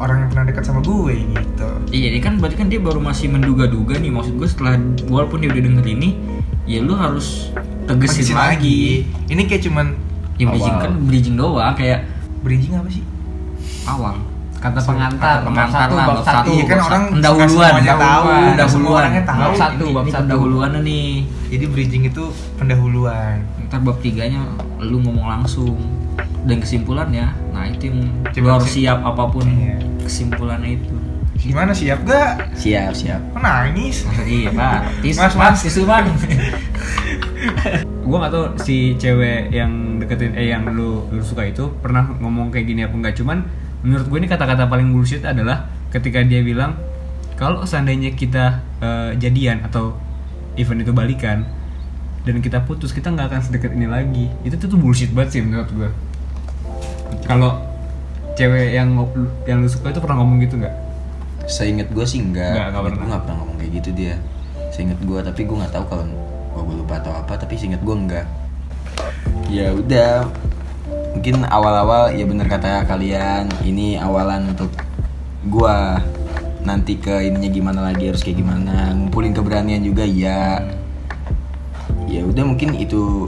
[0.00, 1.68] orang yang pernah dekat sama gue gitu.
[1.94, 4.10] Iya jadi kan berarti kan dia baru masih menduga-duga nih.
[4.10, 6.16] Maksud gue setelah walaupun dia udah denger ini
[6.64, 7.52] ya lu harus
[7.84, 8.80] tegesin Tegesin lagi.
[9.28, 9.86] Ini kayak cuman
[10.34, 12.08] ya bridging kan bridging doang kayak
[12.42, 13.04] bridging apa sih?
[13.86, 14.14] Awal
[14.56, 16.48] kata pengantar kata bab pengantar satu lah, bab satu satu.
[16.50, 17.02] Iya kan orang.
[17.12, 18.96] Pendahuluan, nggak tahu, pendahuluan.
[18.96, 19.40] orangnya tahu.
[19.44, 20.20] Bab satu, bab ini satu.
[20.24, 21.08] pendahuluannya nih
[21.52, 22.24] Jadi bridging itu
[22.56, 23.36] pendahuluan.
[23.62, 24.40] ntar bab tiganya
[24.78, 25.76] lu ngomong langsung
[26.44, 29.76] dan kesimpulannya nah itu yang Coba lu harus siap apa pun Iya.
[30.00, 30.96] kesimpulannya itu
[31.34, 32.56] Gimana siap gak?
[32.56, 33.20] Siap, siap.
[33.32, 34.08] Kok nangis?
[34.24, 35.58] Iya pak tisu Mas, mas mas.
[35.60, 36.08] tisu bang
[38.04, 42.48] gua nggak tahu si cewek yang deketin eh yang lu lu suka itu pernah ngomong
[42.48, 43.44] kayak gini apa enggak cuman
[43.84, 46.74] menurut gue ini kata-kata paling bullshit adalah ketika dia bilang
[47.36, 49.94] kalau seandainya kita eh, jadian atau
[50.56, 51.44] event itu balikan
[52.24, 55.40] dan kita putus kita nggak akan sedekat ini lagi itu tuh, tuh bullshit banget sih
[55.44, 55.90] menurut gue
[57.28, 57.60] kalau
[58.34, 58.96] cewek yang
[59.44, 60.84] yang lu suka itu pernah ngomong gitu nggak
[61.44, 62.24] Seinget gue sih.
[62.24, 63.06] Nggak, nggak Gue pernah.
[63.12, 64.14] nggak pernah ngomong kayak gitu dia.
[64.72, 66.04] Seinget gue, tapi gue nggak tahu kalau
[66.56, 67.36] gue gue lupa atau apa.
[67.36, 68.26] Tapi seinget gue enggak.
[69.52, 70.24] Ya udah.
[71.24, 73.48] Mungkin awal-awal ya bener kata kalian.
[73.64, 74.68] Ini awalan untuk
[75.48, 75.96] gua.
[76.68, 80.60] Nanti ke ininya gimana lagi harus kayak gimana ngumpulin keberanian juga ya
[82.04, 83.24] ya udah mungkin itu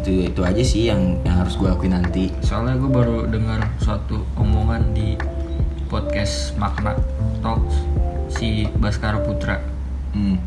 [0.00, 2.32] itu itu aja sih yang yang harus gue lakuin nanti.
[2.40, 5.12] Soalnya gue baru dengar suatu omongan di
[5.92, 6.96] podcast Makna
[7.44, 7.76] Talks
[8.32, 9.60] si Baskara Putra.
[10.16, 10.40] Hmm.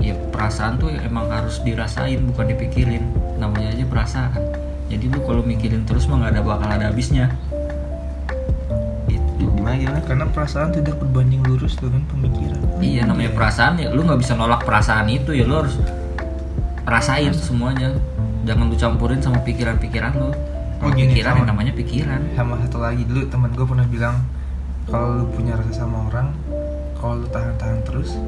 [0.00, 3.04] ya perasaan tuh emang harus dirasain bukan dipikirin.
[3.36, 4.61] Namanya aja perasaan
[4.92, 7.32] jadi lu kalau mikirin terus mah nggak ada bakal ada habisnya.
[9.08, 9.24] Gitu.
[9.40, 10.00] Gimana gimana?
[10.04, 12.60] Karena perasaan tidak berbanding lurus dengan pemikiran.
[12.78, 15.80] iya namanya perasaan ya lu nggak bisa nolak perasaan itu ya lu harus
[16.84, 17.96] rasain semuanya.
[18.42, 20.28] Jangan lu campurin sama pikiran-pikiran lu.
[20.28, 20.34] Oh,
[20.82, 22.20] Kalau gini, pikiran ya sama- namanya pikiran.
[22.34, 24.16] Sama satu lagi dulu teman gue pernah bilang
[24.84, 26.34] kalau lu punya rasa sama orang,
[26.98, 28.18] kalau lu tahan-tahan terus,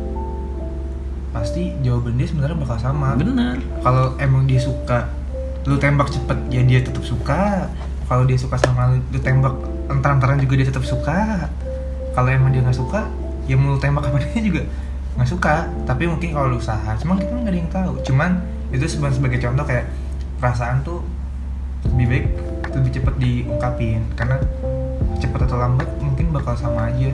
[1.35, 3.19] pasti jawaban dia sebenarnya bakal sama.
[3.19, 5.11] bener kalau emang dia suka
[5.65, 7.69] lu tembak cepet ya dia tetap suka.
[8.05, 9.57] Kalau dia suka sama lu, lu tembak
[9.89, 11.49] entar-entaran juga dia tetap suka.
[12.13, 13.09] Kalau emang dia nggak suka
[13.45, 14.63] ya mau tembak apa dia juga
[15.17, 15.69] nggak suka.
[15.89, 17.93] Tapi mungkin kalau lu usaha cuman kita nggak ada yang tahu.
[18.05, 18.31] Cuman
[18.71, 19.87] itu sebagai sebagai contoh kayak
[20.43, 21.01] perasaan tuh
[21.93, 22.27] lebih baik
[22.77, 24.01] lebih cepat diungkapin.
[24.17, 24.37] Karena
[25.19, 27.09] cepat atau lambat mungkin bakal sama aja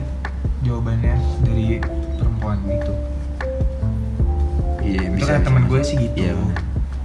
[0.61, 1.81] jawabannya dari
[2.17, 2.93] perempuan itu
[4.81, 6.15] iya Itu kata temen gue sih gitu.
[6.17, 6.33] iya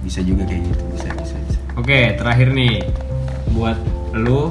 [0.01, 1.16] bisa juga kayak gitu bisa bisa bisa
[1.77, 2.81] Oke, terakhir nih
[3.53, 3.77] buat
[4.11, 4.49] lu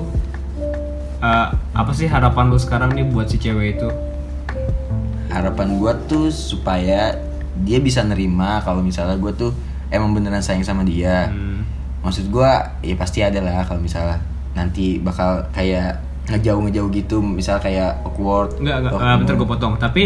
[1.19, 3.91] eh, apa sih harapan lu sekarang nih buat si cewek itu?
[5.27, 7.13] harapan gua tuh supaya
[7.61, 9.53] dia bisa nerima kalau misalnya gua tuh
[9.91, 11.61] emang beneran sayang sama dia Hmm.
[12.01, 14.17] maksud gua ya pasti ada lah kalau misalnya
[14.55, 16.01] nanti bakal kayak
[16.33, 19.75] ngejauh ngejauh gitu misal kayak awkward Enggak, enggak, atau eh, bentar gue potong.
[19.77, 20.03] Tapi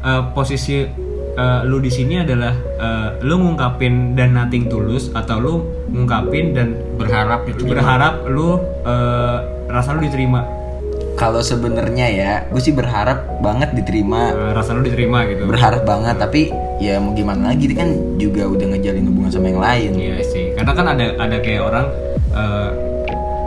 [0.00, 0.88] eh, posisi
[1.36, 5.54] eh, lu di sini adalah eh, lu ngungkapin dan nothing tulus atau lu
[5.92, 9.38] ngungkapin dan berharap itu berharap lu eh,
[9.72, 10.44] rasa lu diterima,
[11.16, 14.32] kalau sebenarnya ya gue sih berharap banget diterima.
[14.32, 15.48] Eh, rasa lu diterima gitu.
[15.48, 16.52] berharap banget tapi
[16.82, 19.90] ya mau gimana lagi dia kan juga udah ngejalin hubungan sama yang lain.
[19.96, 21.86] Iya sih, karena kan ada ada kayak orang
[22.34, 22.70] eh,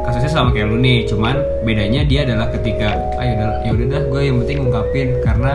[0.08, 4.02] kasusnya sama kayak lu nih, cuman bedanya dia adalah ketika ayo udah ya udah dah
[4.08, 5.08] gue yang penting ngungkapin.
[5.26, 5.52] Karena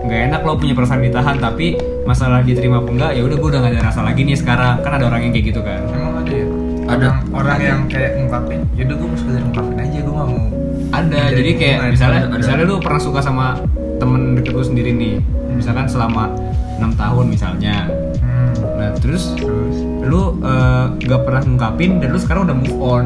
[0.00, 1.76] nggak enak lo punya perasaan ditahan tapi
[2.08, 4.80] masalah diterima apa enggak ya udah gue udah gak ada rasa lagi nih sekarang.
[4.80, 5.80] Kan ada orang yang kayak gitu kan.
[5.92, 6.46] Emang ada ya?
[6.90, 7.06] Ada.
[7.06, 10.44] Orang, orang yang kayak ngungkapin, yaudah gue mau sekedar ngungkapin aja, gue gak mau.
[10.90, 11.20] Ada.
[11.38, 12.34] Jadi kayak misalnya ada.
[12.34, 13.46] misalnya lu pernah suka sama
[14.02, 15.14] temen deket lu sendiri nih.
[15.54, 16.34] Misalkan selama
[16.80, 17.86] enam tahun misalnya.
[18.24, 23.04] Hmm, nah terus Terus, lu eh, gak pernah ngungkapin dan lu sekarang udah move on.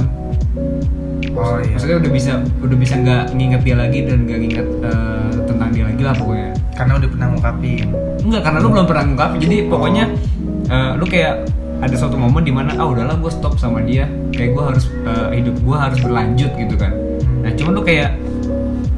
[1.34, 1.74] Oh iya.
[1.76, 2.32] Maksudnya udah bisa
[2.62, 5.43] udah bisa nggak nginget dia lagi dan nggak nginget tentang
[5.75, 7.87] dia lagi lah pokoknya Karena udah pernah ngungkapin
[8.20, 10.05] enggak karena lu belum pernah ngungkapin jadi pokoknya
[10.66, 11.35] eh, lu kayak
[11.77, 15.29] ada suatu momen di mana ah udahlah gue stop sama dia kayak gue harus eh,
[15.35, 16.93] hidup gue harus berlanjut gitu kan
[17.41, 18.11] nah cuman lu kayak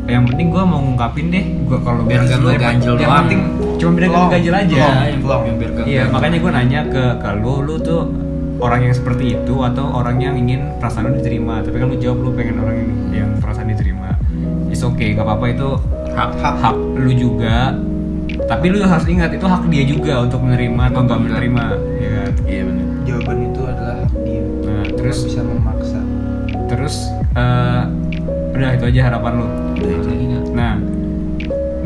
[0.07, 3.19] yang penting gue mau ngungkapin deh gue kalau Biar nggak lu ganjel yang doang.
[3.25, 3.41] penting
[3.77, 4.29] cuma beda Long.
[4.31, 4.95] ganjil aja Long.
[5.03, 5.41] yang Belum.
[5.43, 8.03] yang biar gak- Iya, makanya gue nanya ke ke lu, lu tuh
[8.57, 11.61] orang yang seperti itu atau orang yang ingin perasaan lu diterima.
[11.61, 14.17] Tapi kan lu jawab lu pengen orang yang, yang perasaan diterima.
[14.71, 15.69] It's okay, nggak apa-apa itu
[16.17, 17.77] hak hak hak lu juga.
[18.47, 21.65] Tapi lu harus ingat itu hak dia juga untuk menerima atau nggak menerima,
[21.99, 22.33] ya kan?
[22.47, 22.87] Iya benar.
[23.07, 26.01] jawaban itu adalah hak dia Nah, terus terus bisa memaksa
[26.67, 26.95] terus
[27.39, 27.83] eh,
[28.57, 29.47] udah itu aja harapan lu.
[29.79, 30.39] Udah itu.
[30.57, 30.73] Nah,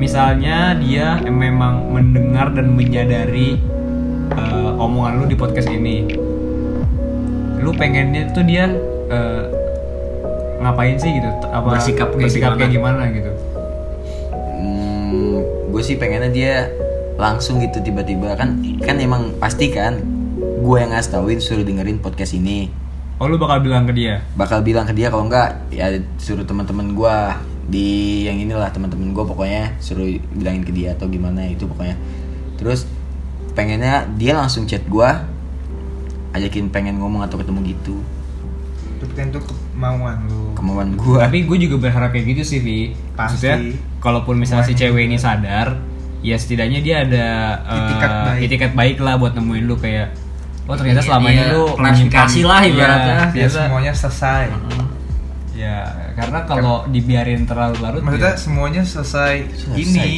[0.01, 3.61] misalnya dia memang mendengar dan menyadari
[4.33, 6.09] eh, omongan lu di podcast ini,
[7.61, 8.73] lu pengennya tuh dia
[9.11, 9.45] eh,
[10.61, 11.29] ngapain sih gitu?
[11.51, 13.09] Apa Bersikap kayak bersikap kayak gimana?
[13.09, 13.31] gimana gitu?
[15.81, 16.69] Gue sih pengennya dia
[17.17, 18.37] langsung gitu tiba-tiba.
[18.37, 19.97] Kan kan emang pasti kan
[20.37, 22.69] gue yang ngasih tauin suruh dengerin podcast ini.
[23.17, 24.21] Oh, lu bakal bilang ke dia?
[24.37, 25.89] bakal bilang ke dia kalau enggak ya
[26.21, 27.17] suruh teman-teman gue
[27.73, 27.89] di
[28.29, 30.05] yang inilah teman-teman gue pokoknya suruh
[30.37, 31.97] bilangin ke dia atau gimana itu pokoknya.
[32.61, 32.85] Terus
[33.57, 35.09] pengennya dia langsung chat gue
[36.37, 37.97] ajakin pengen ngomong atau ketemu gitu
[39.03, 42.81] itu kemauan lu kemauan gue Tapi gue juga berharap kayak gitu sih, Vi.
[43.13, 43.49] Pasti.
[43.49, 43.57] Maksudnya,
[43.99, 45.81] kalaupun misalnya si cewek ini sadar,
[46.21, 47.27] ya setidaknya dia ada
[47.63, 48.41] eh, Itikat baik.
[48.43, 50.13] itikat baik lah buat nemuin lu kayak
[50.65, 53.15] Oh ternyata Iya, selama ini iya, lu klarifikasi menyimpan- lah Iya, ibaratnya.
[53.17, 54.45] ya ternyata- semuanya selesai
[55.51, 55.77] Ya,
[56.15, 59.77] karena kalau dibiarin terlalu larut maksudnya ya, semuanya selesai, Selesai.
[59.77, 60.09] ini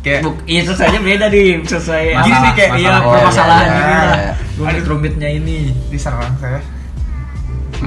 [0.00, 3.60] kayak Buk, iya selesai beda di selesai Masalah- gini nih kayak iya masalah- oh, permasalahan
[3.60, 4.16] iya, ini iya, lah.
[4.16, 4.32] iya.
[4.56, 5.58] Rumit rumitnya ini.
[5.86, 6.60] diserang saya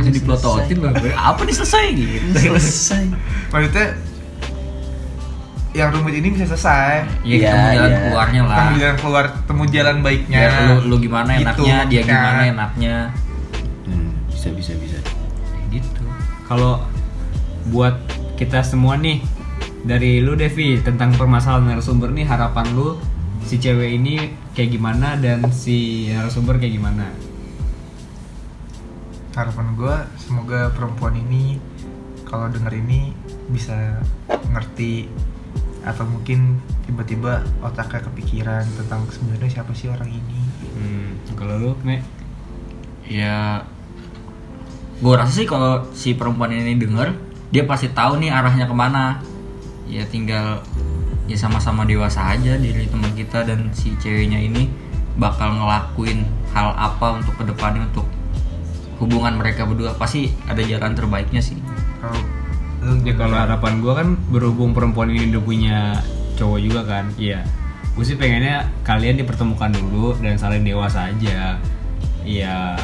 [0.01, 0.91] Masih diplototin loh.
[1.13, 2.27] Apa nih selesai gitu.
[2.37, 3.03] selesai
[3.49, 3.87] maksudnya
[5.69, 7.99] yang rumit ini bisa selesai Iya, Iya, ketemu jalan iya.
[8.01, 8.55] keluarnya lah.
[8.57, 12.09] Ketemu jalan keluar temu jalan baiknya Ya, lu, lu gimana Gitu, enaknya, dia kan.
[12.09, 12.95] gimana enaknya.
[13.85, 14.97] Hmm, bisa bisa bisa
[15.69, 16.01] Gitu.
[16.43, 16.81] kalau
[17.69, 18.01] buat
[18.33, 19.21] kita semua nih
[19.79, 22.97] dari lu Devi tentang permasalahan narasumber nih harapan lu
[23.39, 24.15] si cewek ini
[24.51, 27.05] kayak gimana dan si narasumber kayak gimana?
[29.35, 31.61] Harapan gue semoga perempuan ini
[32.25, 33.13] kalau denger ini
[33.49, 34.01] bisa
[34.53, 35.09] ngerti
[35.85, 40.39] atau mungkin tiba-tiba otaknya kepikiran tentang sebenarnya siapa sih orang ini
[40.79, 41.99] Hmm, kalau lu, Nek?
[43.09, 43.67] Ya
[44.99, 47.15] gue rasa sih kalau si perempuan ini denger
[47.55, 49.23] dia pasti tahu nih arahnya ke mana
[49.87, 50.59] ya tinggal
[51.23, 54.67] ya sama-sama dewasa aja diri teman kita dan si ceweknya ini
[55.15, 58.03] bakal ngelakuin hal apa untuk ke depannya untuk
[58.99, 61.57] hubungan mereka berdua pasti ada jalan terbaiknya sih
[62.79, 65.77] lu Ya kalau harapan gua kan berhubung perempuan ini udah punya
[66.39, 67.43] cowok juga kan, iya.
[67.91, 71.59] Gue sih pengennya kalian dipertemukan dulu dan saling dewasa aja.
[72.23, 72.79] Iya,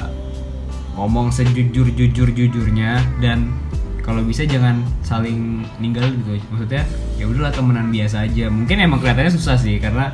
[0.99, 3.55] ngomong sejujur jujur jujurnya dan
[4.03, 6.35] kalau bisa jangan saling ninggal gitu.
[6.51, 6.83] Maksudnya
[7.15, 8.51] ya udahlah temenan biasa aja.
[8.51, 10.11] Mungkin emang kelihatannya susah sih karena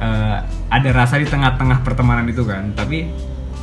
[0.00, 0.38] eh,
[0.72, 2.72] ada rasa di tengah-tengah pertemanan itu kan.
[2.72, 3.12] Tapi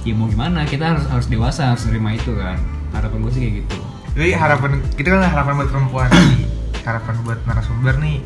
[0.08, 2.60] ya mau gimana kita harus harus dewasa harus nerima itu kan.
[2.96, 3.78] Harapan gue sih kayak gitu.
[4.18, 6.10] Jadi harapan kita kan harapan buat perempuan
[6.88, 8.20] harapan buat narasumber nih.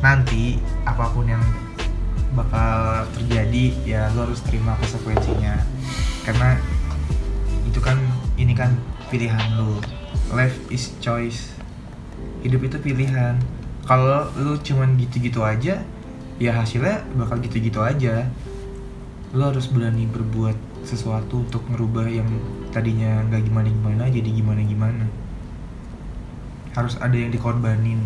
[0.00, 1.42] Nanti apa pun yang
[2.34, 5.58] bakal terjadi ya lo harus terima konsekuensinya.
[6.24, 6.58] Karena
[7.68, 7.96] itu kan
[8.40, 8.74] ini kan
[9.12, 9.78] pilihan lo
[10.34, 11.54] life is choice.
[12.42, 13.38] Hidup itu pilihan.
[13.88, 15.80] Kalau lu cuman gitu-gitu aja
[16.38, 18.30] ya hasilnya bakal gitu-gitu aja
[19.36, 22.24] lo harus berani berbuat sesuatu untuk merubah yang
[22.72, 25.04] tadinya nggak gimana gimana jadi gimana gimana
[26.72, 27.98] harus ada yang dikorbanin.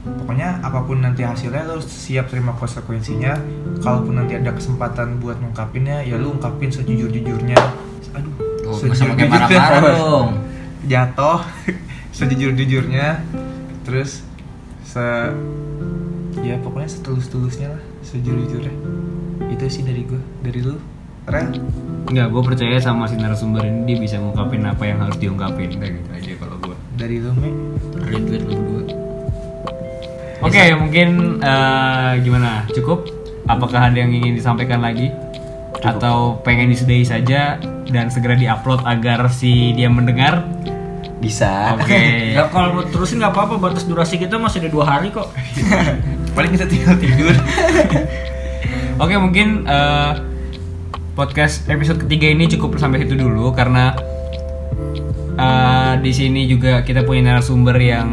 [0.00, 3.36] Pokoknya apa pun nanti hasilnya lo harus siap terima konsekuensinya.
[3.84, 7.58] Kalaupun nanti ada kesempatan buat ngungkapinnya ya lu ungkapin sejujur jujurnya
[8.16, 8.32] aduh
[8.64, 10.28] Oh, kayak marah-marah dong.
[10.86, 11.42] jatuh.
[12.16, 13.18] Sejujur jujurnya
[13.82, 14.22] terus
[14.86, 15.04] se
[16.40, 18.74] ya pokoknya setulus tulusnya lah sejujur jujurnya
[19.48, 20.76] itu sih dari gue dari lu
[21.30, 21.56] Ren
[22.10, 25.92] Enggak, gue percaya sama si narasumber ini dia bisa ngungkapin apa yang harus diungkapin kayak
[26.02, 26.76] gitu aja kalau gue.
[26.98, 27.48] dari lu me
[28.26, 28.82] duit lu berdua.
[30.40, 32.66] Oke, mungkin eh, gimana?
[32.74, 33.06] Cukup?
[33.46, 35.12] Apakah ada yang ingin disampaikan lagi?
[35.84, 40.42] Atau pengen disudahi saja dan segera diupload agar si dia mendengar?
[41.20, 42.00] bisa Oke.
[42.36, 45.28] Ya kalau mau terusin nggak apa-apa batas durasi kita masih ada dua hari kok.
[46.34, 47.34] paling kita tinggal tidur
[49.00, 50.12] Oke, mungkin eh,
[51.16, 53.96] podcast episode ketiga ini cukup sampai situ dulu karena
[55.40, 58.08] eh, di sini juga kita punya narasumber yang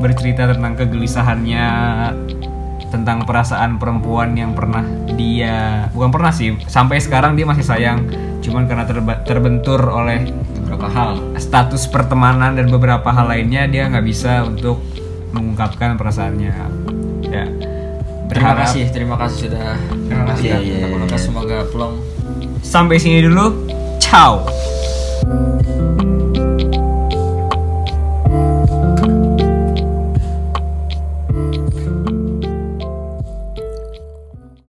[0.00, 1.68] bercerita tentang kegelisahannya
[2.88, 8.08] tentang perasaan perempuan yang pernah dia bukan pernah sih sampai sekarang dia masih sayang
[8.40, 8.84] cuman karena
[9.22, 11.10] terbentur oleh Beberapa hal.
[11.36, 14.80] status pertemanan dan beberapa hal lainnya dia nggak bisa untuk
[15.36, 16.52] mengungkapkan perasaannya
[17.28, 17.44] ya
[18.32, 19.76] Terima Berharap- kasih, terima kasih sudah
[20.08, 20.44] Terima kasih.
[20.44, 20.94] Iya, iya, Kita iya.
[20.96, 21.22] podcast.
[21.22, 21.94] Semoga plong
[22.62, 23.46] sampai sini dulu
[23.98, 24.46] ciao